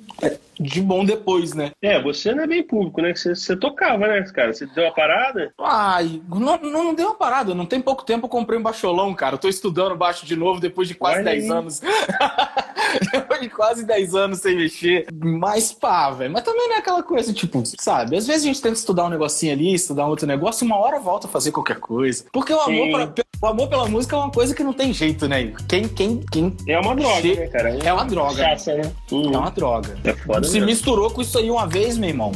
de 0.58 0.82
bom 0.82 1.04
depois, 1.04 1.54
né? 1.54 1.72
É, 1.82 2.02
você 2.02 2.34
não 2.34 2.44
é 2.44 2.48
bem 2.48 2.64
público, 2.64 3.02
né? 3.02 3.14
Você, 3.14 3.36
você 3.36 3.56
tocava, 3.58 4.08
né, 4.08 4.22
cara? 4.34 4.54
Você 4.54 4.66
deu 4.68 4.86
uma 4.86 4.94
parada? 4.94 5.52
Ai, 5.60 6.22
não, 6.30 6.58
não 6.58 6.94
deu 6.94 7.08
uma 7.08 7.16
parada. 7.16 7.54
Não 7.54 7.66
tem 7.66 7.82
pouco 7.82 8.06
tempo 8.06 8.26
eu 8.26 8.30
comprei 8.30 8.58
um 8.58 8.64
baixolão, 8.64 9.14
cara. 9.14 9.36
Eu 9.36 9.40
tô 9.40 9.50
estudando 9.50 9.98
baixo 9.98 10.26
de 10.26 10.36
novo 10.36 10.62
depois 10.62 10.88
de 10.88 10.96
quase 10.96 11.24
10 11.24 11.52
anos. 11.52 11.82
depois 13.12 13.42
de 13.42 13.50
quase 13.50 13.86
10 13.86 14.16
anos 14.16 14.40
sem 14.40 14.56
mexer. 14.56 15.08
Mas 15.14 15.74
pá, 15.74 16.12
velho. 16.12 16.32
Mas 16.32 16.44
também 16.44 16.70
não 16.70 16.76
é 16.76 16.80
aquela 16.80 17.04
coisa, 17.04 17.34
tipo, 17.34 17.62
sabe? 17.80 18.16
Às 18.16 18.26
vezes 18.26 18.44
a 18.44 18.48
gente 18.48 18.62
tenta 18.62 18.76
estudar 18.76 19.06
um 19.06 19.10
negocinho 19.10 19.52
ali, 19.52 19.74
estudar 19.74 20.06
um 20.06 20.10
outro 20.10 20.28
negócio, 20.28 20.66
uma 20.66 20.78
hora 20.78 21.00
volta 21.00 21.28
a 21.28 21.30
fazer 21.30 21.52
qualquer 21.52 21.80
coisa. 21.80 22.26
Porque 22.32 22.54
o 22.54 22.62
amor, 22.62 23.08
pra, 23.10 23.26
o 23.46 23.48
amor 23.48 23.68
pela 23.68 23.88
música 23.88 24.16
é 24.16 24.20
uma 24.20 24.32
coisa 24.32 24.56
que 24.56 24.64
não 24.64 24.74
tem 24.74 24.92
jeito, 24.92 25.28
né? 25.28 25.54
Quem, 25.68 25.88
quem, 25.88 26.18
quem. 26.32 26.56
É 26.68 26.80
uma 26.80 26.96
droga, 26.96 27.22
che... 27.22 27.36
né, 27.36 27.48
cara? 27.48 27.78
É 27.84 27.94
uma 27.94 28.06
droga. 28.06 28.44
Né? 28.44 28.92
Uhum. 29.12 29.34
É 29.34 29.38
uma 29.38 29.52
droga. 29.52 29.98
É 30.04 30.14
foda 30.14 30.44
Se 30.48 30.54
mesmo. 30.54 30.66
misturou 30.66 31.12
com 31.12 31.22
isso 31.22 31.38
aí 31.38 31.52
uma 31.52 31.68
vez, 31.68 31.98
meu 31.98 32.10
irmão, 32.10 32.32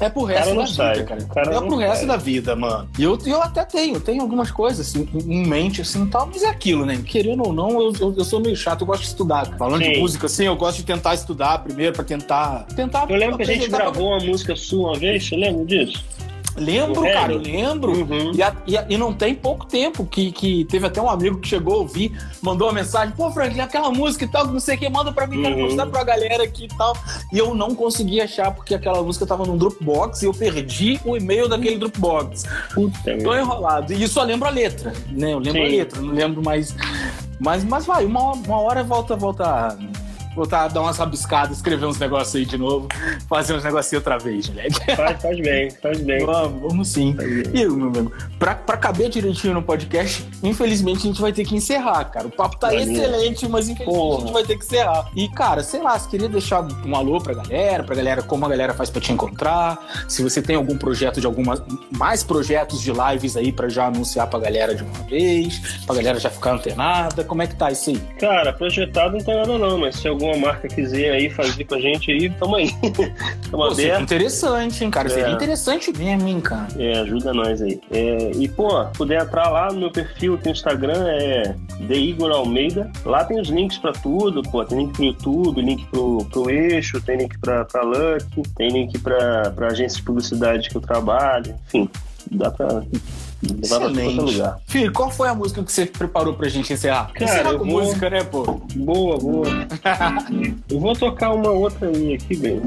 é 0.00 0.08
pro 0.08 0.24
resto 0.24 0.54
da 0.54 0.66
sai. 0.66 0.94
vida, 0.94 1.06
cara. 1.06 1.24
cara 1.24 1.56
é 1.56 1.60
pro 1.60 1.76
resto 1.76 1.98
sai. 1.98 2.06
da 2.06 2.16
vida, 2.16 2.56
mano. 2.56 2.88
E 2.98 3.04
eu, 3.04 3.18
eu 3.26 3.42
até 3.42 3.64
tenho, 3.64 4.00
tenho 4.00 4.22
algumas 4.22 4.50
coisas 4.50 4.88
assim, 4.88 5.06
em 5.26 5.46
mente, 5.46 5.82
assim, 5.82 6.06
tal, 6.06 6.26
mas 6.26 6.42
é 6.42 6.48
aquilo, 6.48 6.86
né? 6.86 7.02
Querendo 7.04 7.46
ou 7.46 7.52
não, 7.52 7.70
eu, 7.82 7.92
eu, 8.00 8.14
eu 8.16 8.24
sou 8.24 8.40
meio 8.40 8.56
chato, 8.56 8.80
eu 8.80 8.86
gosto 8.86 9.02
de 9.02 9.08
estudar. 9.08 9.46
Falando 9.58 9.84
Sim. 9.84 9.92
de 9.92 9.98
música, 10.00 10.26
assim, 10.26 10.44
eu 10.46 10.56
gosto 10.56 10.78
de 10.78 10.84
tentar 10.84 11.14
estudar 11.14 11.58
primeiro 11.58 11.94
pra 11.94 12.04
tentar. 12.04 12.66
tentar 12.74 13.10
eu 13.10 13.16
lembro 13.16 13.36
que 13.36 13.42
a 13.42 13.46
gente 13.46 13.68
gravou 13.68 13.92
pra... 13.92 14.02
uma 14.02 14.18
música 14.20 14.56
sua 14.56 14.86
uma 14.90 14.98
vez, 14.98 15.28
você 15.28 15.36
lembra 15.36 15.64
disso? 15.64 16.15
Lembro, 16.56 17.02
cara, 17.02 17.32
eu 17.32 17.38
lembro. 17.38 17.92
Uhum. 17.92 18.32
E, 18.34 18.42
a, 18.42 18.54
e, 18.66 18.76
a, 18.76 18.86
e, 18.88 18.96
não 18.96 19.12
tem 19.12 19.34
pouco 19.34 19.66
tempo 19.66 20.06
que, 20.06 20.32
que 20.32 20.64
teve 20.64 20.86
até 20.86 21.00
um 21.00 21.08
amigo 21.08 21.38
que 21.38 21.48
chegou 21.48 21.74
a 21.74 21.78
ouvir, 21.78 22.18
mandou 22.42 22.68
uma 22.68 22.74
mensagem: 22.74 23.14
pô, 23.14 23.30
Franklin, 23.30 23.60
aquela 23.60 23.90
música 23.90 24.24
e 24.24 24.28
tal, 24.28 24.46
não 24.46 24.60
sei 24.60 24.76
o 24.76 24.78
que, 24.78 24.88
manda 24.88 25.12
pra 25.12 25.26
mim, 25.26 25.42
quero 25.42 25.56
uhum. 25.56 25.62
mostrar 25.64 25.86
pra 25.86 26.04
galera 26.04 26.44
aqui 26.44 26.64
e 26.64 26.68
tal. 26.68 26.96
E 27.32 27.38
eu 27.38 27.54
não 27.54 27.74
consegui 27.74 28.20
achar 28.20 28.50
porque 28.50 28.74
aquela 28.74 29.02
música 29.02 29.26
tava 29.26 29.44
num 29.44 29.56
Dropbox 29.56 30.22
e 30.22 30.26
eu 30.26 30.32
perdi 30.32 31.00
o 31.04 31.16
e-mail 31.16 31.48
daquele 31.48 31.78
Dropbox. 31.78 32.44
Puta 32.74 33.18
Tô 33.22 33.34
enrolado. 33.34 33.92
E 33.92 34.08
só 34.08 34.22
lembro 34.22 34.48
a 34.48 34.50
letra, 34.50 34.92
né? 35.10 35.32
Eu 35.32 35.38
lembro 35.38 35.60
Sim. 35.60 35.66
a 35.66 35.70
letra, 35.70 36.00
não 36.00 36.14
lembro 36.14 36.42
mais. 36.42 36.74
Mas, 37.38 37.64
mas 37.64 37.84
vai, 37.84 38.04
uma, 38.04 38.32
uma 38.32 38.60
hora 38.60 38.82
volta, 38.82 39.14
volta 39.14 39.76
voltar 40.36 40.64
a 40.64 40.68
dar 40.68 40.82
umas 40.82 40.98
rabiscadas, 40.98 41.56
escrever 41.56 41.86
uns 41.86 41.98
negócios 41.98 42.36
aí 42.36 42.44
de 42.44 42.58
novo, 42.58 42.88
fazer 43.28 43.54
uns 43.54 43.64
negocinhos 43.64 44.04
outra 44.04 44.18
vez, 44.18 44.48
moleque. 44.48 44.94
Faz, 44.94 45.22
faz 45.22 45.40
bem, 45.40 45.70
faz 45.70 46.00
bem. 46.00 46.24
Vamos, 46.24 46.60
vamos 46.62 46.88
sim. 46.88 47.16
E, 47.54 47.66
meu 47.66 47.88
amigo, 47.88 48.12
pra, 48.38 48.54
pra 48.54 48.76
caber 48.76 49.08
direitinho 49.08 49.54
no 49.54 49.62
podcast, 49.62 50.26
infelizmente 50.42 50.98
a 50.98 51.06
gente 51.06 51.20
vai 51.20 51.32
ter 51.32 51.44
que 51.44 51.56
encerrar, 51.56 52.04
cara. 52.04 52.26
O 52.26 52.30
papo 52.30 52.58
tá 52.58 52.74
excelente, 52.74 53.48
mas 53.48 53.68
infelizmente 53.68 53.98
Porra. 53.98 54.16
a 54.16 54.20
gente 54.20 54.32
vai 54.32 54.44
ter 54.44 54.58
que 54.58 54.64
encerrar. 54.64 55.10
E, 55.14 55.28
cara, 55.30 55.62
sei 55.62 55.82
lá, 55.82 55.98
se 55.98 56.08
queria 56.08 56.28
deixar 56.28 56.66
um 56.84 56.94
alô 56.94 57.18
pra 57.20 57.34
galera, 57.34 57.82
pra 57.82 57.94
galera, 57.94 58.22
como 58.22 58.44
a 58.44 58.48
galera 58.48 58.74
faz 58.74 58.90
pra 58.90 59.00
te 59.00 59.12
encontrar, 59.12 59.78
se 60.08 60.22
você 60.22 60.42
tem 60.42 60.56
algum 60.56 60.76
projeto 60.76 61.20
de 61.20 61.26
alguma, 61.26 61.64
mais 61.96 62.22
projetos 62.22 62.80
de 62.82 62.92
lives 62.92 63.36
aí 63.36 63.52
pra 63.52 63.68
já 63.68 63.86
anunciar 63.86 64.26
pra 64.26 64.38
galera 64.38 64.74
de 64.74 64.82
uma 64.82 65.02
vez, 65.08 65.80
pra 65.86 65.94
galera 65.94 66.18
já 66.18 66.28
ficar 66.30 66.52
antenada, 66.52 67.24
como 67.24 67.42
é 67.42 67.46
que 67.46 67.56
tá 67.56 67.70
isso 67.70 67.90
aí? 67.90 67.98
Cara, 68.18 68.52
projetado 68.52 69.16
não 69.16 69.24
tem 69.24 69.36
nada 69.36 69.56
não, 69.58 69.78
mas 69.78 69.96
se 69.96 70.08
algum 70.08 70.25
alguma 70.28 70.46
marca 70.48 70.68
quiser 70.68 71.12
aí 71.12 71.30
fazer 71.30 71.64
com 71.64 71.74
a 71.74 71.80
gente 71.80 72.10
aí, 72.10 72.28
tamo 72.30 72.56
aí. 72.56 72.68
tamo 73.50 73.64
Pô, 73.68 73.74
seria 73.74 73.94
aberto. 73.96 74.02
interessante, 74.12 74.84
hein, 74.84 74.90
cara? 74.90 75.08
Seria 75.08 75.28
É. 75.28 75.32
interessante 75.32 75.92
mesmo, 75.96 76.28
hein, 76.28 76.40
cara? 76.40 76.68
É, 76.78 76.98
ajuda 77.00 77.32
nós 77.32 77.62
aí. 77.62 77.80
É, 77.90 78.30
e, 78.34 78.48
pô, 78.48 78.84
puder 78.96 79.22
entrar 79.22 79.48
lá 79.50 79.72
no 79.72 79.78
meu 79.80 79.90
perfil 79.90 80.38
no 80.44 80.50
Instagram, 80.50 81.06
é 81.08 81.54
The 81.86 81.94
Igor 81.94 82.30
Almeida. 82.30 82.90
Lá 83.04 83.24
tem 83.24 83.40
os 83.40 83.48
links 83.48 83.78
pra 83.78 83.92
tudo, 83.92 84.42
pô. 84.42 84.64
Tem 84.64 84.78
link 84.78 84.92
pro 84.94 85.04
YouTube, 85.04 85.60
link 85.62 85.84
pro, 85.86 86.24
pro 86.30 86.50
Eixo, 86.50 87.00
tem 87.00 87.18
link 87.18 87.38
pra, 87.38 87.64
pra 87.64 87.82
Lucky, 87.82 88.42
tem 88.56 88.68
link 88.70 88.98
pra, 88.98 89.50
pra 89.50 89.68
agência 89.68 89.98
de 89.98 90.02
publicidade 90.04 90.68
que 90.68 90.76
eu 90.76 90.80
trabalho. 90.80 91.54
Enfim, 91.68 91.88
dá 92.30 92.50
pra 92.50 92.82
Excelente. 93.62 94.42
Filho, 94.66 94.92
qual 94.92 95.10
foi 95.10 95.28
a 95.28 95.34
música 95.34 95.62
que 95.62 95.70
você 95.70 95.84
preparou 95.86 96.34
pra 96.34 96.48
gente 96.48 96.72
encerrar? 96.72 97.12
Cara, 97.12 97.24
encerrar 97.24 97.52
com 97.58 97.64
vou- 97.64 97.82
música, 97.82 98.08
né, 98.10 98.24
pô? 98.24 98.44
Boa, 98.74 99.18
boa. 99.18 99.46
eu 100.70 100.80
vou 100.80 100.94
tocar 100.94 101.32
uma 101.32 101.50
outra 101.50 101.88
minha 101.90 102.16
aqui, 102.16 102.36
bem. 102.36 102.60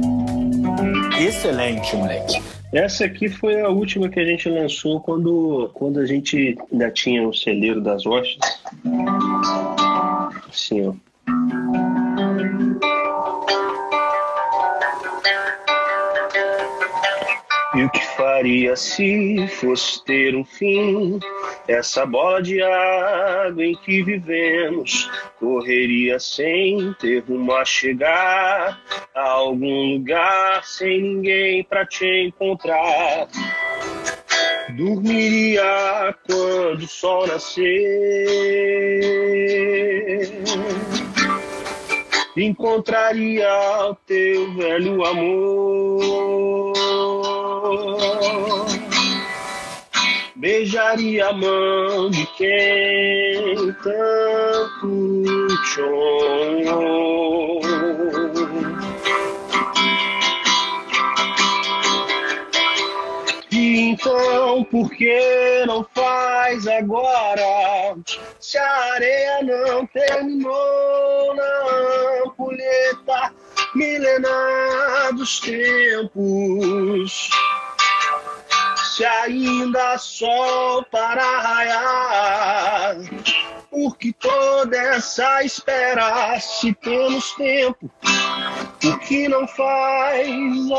Excelente, 1.20 1.96
moleque. 1.96 2.42
Essa 2.72 3.06
aqui 3.06 3.30
foi 3.30 3.60
a 3.62 3.70
última 3.70 4.10
que 4.10 4.20
a 4.20 4.26
gente 4.26 4.48
lançou 4.48 5.02
quando, 5.02 5.72
quando 5.74 6.00
a 6.00 6.06
gente 6.06 6.56
ainda 6.72 6.92
tinha 6.92 7.28
o 7.28 7.34
celeiro 7.34 7.82
das 7.82 8.06
hostes. 8.06 8.38
Assim, 10.48 10.88
ó. 10.88 10.94
Faria 18.40 18.74
se 18.78 19.48
fosse 19.50 20.02
ter 20.06 20.34
um 20.34 20.46
fim? 20.46 21.20
Essa 21.68 22.06
bola 22.06 22.42
de 22.42 22.62
água 22.62 23.66
em 23.66 23.76
que 23.76 24.02
vivemos 24.02 25.12
correria 25.38 26.18
sem 26.20 26.94
ter 26.94 27.20
rumo 27.20 27.54
a 27.54 27.66
chegar 27.66 28.82
a 29.14 29.30
algum 29.30 29.96
lugar 29.96 30.64
sem 30.64 31.02
ninguém 31.02 31.66
pra 31.66 31.86
te 31.86 32.06
encontrar. 32.28 33.28
Dormiria 34.70 36.16
quando 36.26 36.84
o 36.84 36.88
sol 36.88 37.28
nascer. 37.28 37.70
Encontraria 42.38 43.50
o 43.90 43.96
teu 44.06 44.54
velho 44.54 45.04
amor. 45.04 46.74
Beijaria 50.36 51.28
a 51.28 51.34
mão 51.34 52.12
de 52.12 52.26
quem 52.38 53.74
tanto 53.84 55.24
te 55.74 55.82
honrou. 55.82 57.60
E 63.52 63.90
então, 63.90 64.64
por 64.66 64.90
que 64.92 65.66
não 65.66 65.86
faz 65.94 66.68
agora? 66.68 67.98
Se 68.40 68.58
a 68.58 68.94
areia 68.94 69.44
não 69.44 69.86
terminou 69.88 70.90
ampulheta 71.34 72.09
milenar 73.80 75.14
dos 75.16 75.40
tempos. 75.40 77.30
Se 78.76 79.06
ainda 79.06 79.98
sol 79.98 80.86
para 80.92 81.24
raiar, 81.24 82.98
por 83.72 83.98
que 83.98 84.12
toda 84.12 84.76
essa 84.76 85.44
espera 85.44 86.38
se 86.42 86.74
temos 86.74 87.34
tempo? 87.36 87.90
O 88.84 88.98
que 89.00 89.30
não 89.30 89.48
faz 89.48 90.28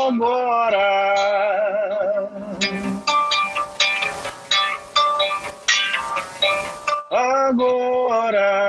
agora? 0.07 1.15
Agora. 7.09 8.61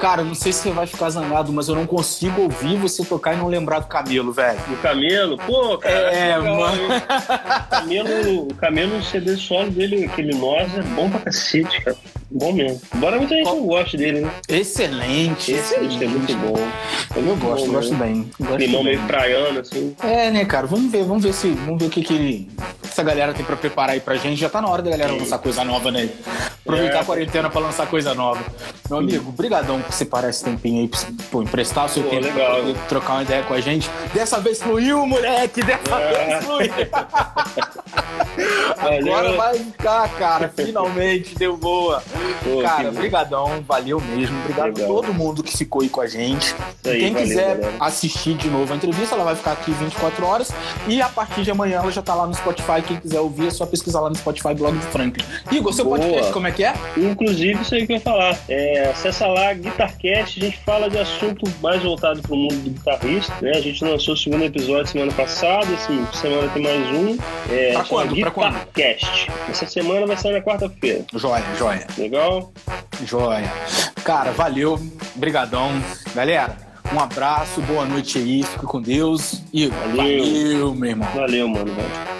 Cara, 0.00 0.22
não 0.22 0.34
sei 0.34 0.52
se 0.52 0.60
você 0.60 0.70
vai 0.70 0.86
ficar 0.86 1.10
zangado, 1.10 1.52
mas 1.52 1.68
eu 1.68 1.74
não 1.74 1.86
consigo 1.86 2.42
ouvir 2.42 2.76
você 2.76 3.04
tocar 3.04 3.34
e 3.34 3.36
não 3.36 3.48
lembrar 3.48 3.80
do 3.80 3.86
Camelo, 3.86 4.32
velho. 4.32 4.58
O 4.72 4.76
Camelo, 4.76 5.36
pô, 5.38 5.76
cara. 5.78 5.94
É, 5.94 6.38
mano. 6.38 6.82
O 6.86 7.68
Camelo, 7.70 8.42
o 8.48 8.54
Camelo, 8.54 8.98
o 8.98 9.02
CD 9.02 9.36
solo 9.36 9.70
dele, 9.70 10.04
aquele 10.04 10.34
nós, 10.36 10.72
é 10.78 10.82
bom 10.82 11.10
pra 11.10 11.20
cacete, 11.20 11.80
cara. 11.82 11.96
Bom 12.30 12.52
mesmo. 12.52 12.80
Embora 12.94 13.16
muita 13.16 13.34
gente 13.34 13.46
não 13.46 13.62
goste 13.66 13.96
dele, 13.96 14.20
né? 14.20 14.30
Excelente. 14.48 15.52
Excelente. 15.52 16.04
é 16.04 16.08
muito 16.08 16.34
bom. 16.36 16.58
É 17.16 17.18
Eu 17.18 17.22
muito 17.22 17.40
gosto, 17.44 17.66
bom, 17.66 17.72
gosto 17.72 17.94
bem. 17.94 18.30
Gosto 18.38 18.56
Climão 18.56 18.84
bem. 18.84 18.96
meio 18.96 19.06
praiano, 19.08 19.60
assim. 19.60 19.96
É, 20.02 20.30
né, 20.30 20.44
cara? 20.44 20.66
Vamos 20.66 20.92
ver, 20.92 21.04
vamos 21.04 21.24
ver 21.24 21.32
se. 21.32 21.48
Vamos 21.48 21.80
ver 21.80 21.86
o 21.86 21.90
que, 21.90 22.02
que 22.02 22.46
essa 22.84 23.02
galera 23.02 23.32
tem 23.32 23.44
pra 23.44 23.56
preparar 23.56 23.94
aí 23.94 24.00
pra 24.00 24.16
gente. 24.16 24.36
Já 24.38 24.50
tá 24.50 24.60
na 24.60 24.68
hora 24.68 24.82
da 24.82 24.90
galera 24.90 25.12
lançar 25.12 25.38
coisa 25.38 25.64
nova, 25.64 25.90
né? 25.90 26.10
Aproveitar 26.64 26.98
É. 26.98 27.00
a 27.00 27.04
quarentena 27.04 27.48
pra 27.50 27.60
lançar 27.60 27.86
coisa 27.86 28.14
nova. 28.14 28.40
Meu 28.90 28.98
amigo, 28.98 29.32
brigadão 29.32 29.80
por 29.80 29.92
separar 29.92 30.28
esse 30.28 30.44
tempinho 30.44 30.82
aí, 30.82 30.90
pô, 31.30 31.42
emprestar 31.42 31.86
o 31.86 31.88
seu 31.88 32.02
Pô, 32.02 32.10
tempo 32.10 32.24
legal. 32.26 32.62
pra 32.62 32.74
trocar 32.88 33.12
uma 33.14 33.22
ideia 33.22 33.42
com 33.42 33.54
a 33.54 33.60
gente. 33.60 33.88
Dessa 34.12 34.38
vez 34.38 34.60
fluiu, 34.62 35.06
moleque! 35.06 35.62
Dessa 35.62 35.94
É. 35.94 36.26
vez 36.26 36.44
fluiu! 36.44 36.72
Agora 38.78 39.32
vai 39.36 39.54
ficar, 39.58 40.08
cara. 40.18 40.52
Finalmente 40.54 41.34
deu 41.34 41.56
boa. 41.56 42.02
Pô, 42.44 42.62
cara, 42.62 42.90
brigadão, 42.92 43.62
valeu 43.66 44.00
mesmo. 44.00 44.38
Obrigado 44.40 44.66
Legal. 44.76 44.84
a 44.84 44.86
todo 45.02 45.14
mundo 45.14 45.42
que 45.42 45.56
ficou 45.56 45.82
aí 45.82 45.88
com 45.88 46.00
a 46.00 46.06
gente. 46.06 46.54
aí, 46.86 47.00
Quem 47.00 47.12
valeu, 47.12 47.28
quiser 47.28 47.56
galera. 47.58 47.76
assistir 47.80 48.34
de 48.34 48.48
novo 48.48 48.72
a 48.72 48.76
entrevista, 48.76 49.14
ela 49.14 49.24
vai 49.24 49.34
ficar 49.36 49.52
aqui 49.52 49.70
24 49.72 50.24
horas. 50.26 50.50
E 50.86 51.00
a 51.02 51.08
partir 51.08 51.42
de 51.42 51.50
amanhã 51.50 51.78
ela 51.80 51.90
já 51.90 52.02
tá 52.02 52.14
lá 52.14 52.26
no 52.26 52.34
Spotify. 52.34 52.82
Quem 52.86 52.96
quiser 52.98 53.20
ouvir, 53.20 53.48
é 53.48 53.50
só 53.50 53.66
pesquisar 53.66 54.00
lá 54.00 54.08
no 54.10 54.16
Spotify, 54.16 54.54
blog 54.54 54.76
do 54.76 54.86
Franklin. 54.86 55.24
Igor, 55.50 55.72
seu 55.72 55.84
Boa. 55.84 55.98
podcast, 55.98 56.32
como 56.32 56.46
é 56.48 56.52
que 56.52 56.64
é? 56.64 56.74
Inclusive, 56.96 57.60
isso 57.62 57.74
aí 57.74 57.86
que 57.86 57.92
eu 57.92 57.96
ia 57.96 58.00
falar. 58.02 58.36
É, 58.48 58.90
acessa 58.90 59.26
lá, 59.26 59.52
Guitarcast, 59.52 60.40
a 60.40 60.44
gente 60.44 60.58
fala 60.64 60.88
de 60.90 60.98
assunto 60.98 61.44
mais 61.62 61.82
voltado 61.82 62.20
pro 62.22 62.36
mundo 62.36 62.54
do 62.56 62.70
guitarrista. 62.70 63.34
Né? 63.40 63.52
A 63.54 63.60
gente 63.60 63.84
lançou 63.84 64.14
o 64.14 64.16
segundo 64.16 64.44
episódio 64.44 64.86
semana 64.90 65.12
passada, 65.12 65.66
essa 65.72 66.18
semana 66.20 66.48
tem 66.48 66.62
mais 66.62 66.86
um. 66.90 67.16
É, 67.50 67.72
Pra 67.72 67.84
quando? 67.84 68.16
Pra 68.20 68.30
quando? 68.30 68.52
Guitarcast. 68.54 69.30
Essa 69.48 69.66
semana 69.66 70.06
vai 70.06 70.16
sair 70.16 70.32
na 70.32 70.40
quarta-feira. 70.40 71.04
Joia, 71.14 71.44
joia, 71.58 71.86
Legal? 71.96 72.52
joia. 73.04 73.50
Cara, 74.04 74.32
valeu, 74.32 74.78
brigadão. 75.14 75.70
Galera, 76.14 76.56
um 76.92 76.98
abraço, 76.98 77.60
boa 77.62 77.84
noite 77.84 78.18
aí, 78.18 78.42
fique 78.42 78.64
com 78.64 78.80
Deus. 78.80 79.42
Igor, 79.52 79.76
Valeu. 79.94 80.24
valeu 80.24 80.74
meu 80.74 80.90
irmão. 80.90 81.08
Valeu, 81.14 81.48
mano. 81.48 81.74
velho. 81.74 82.17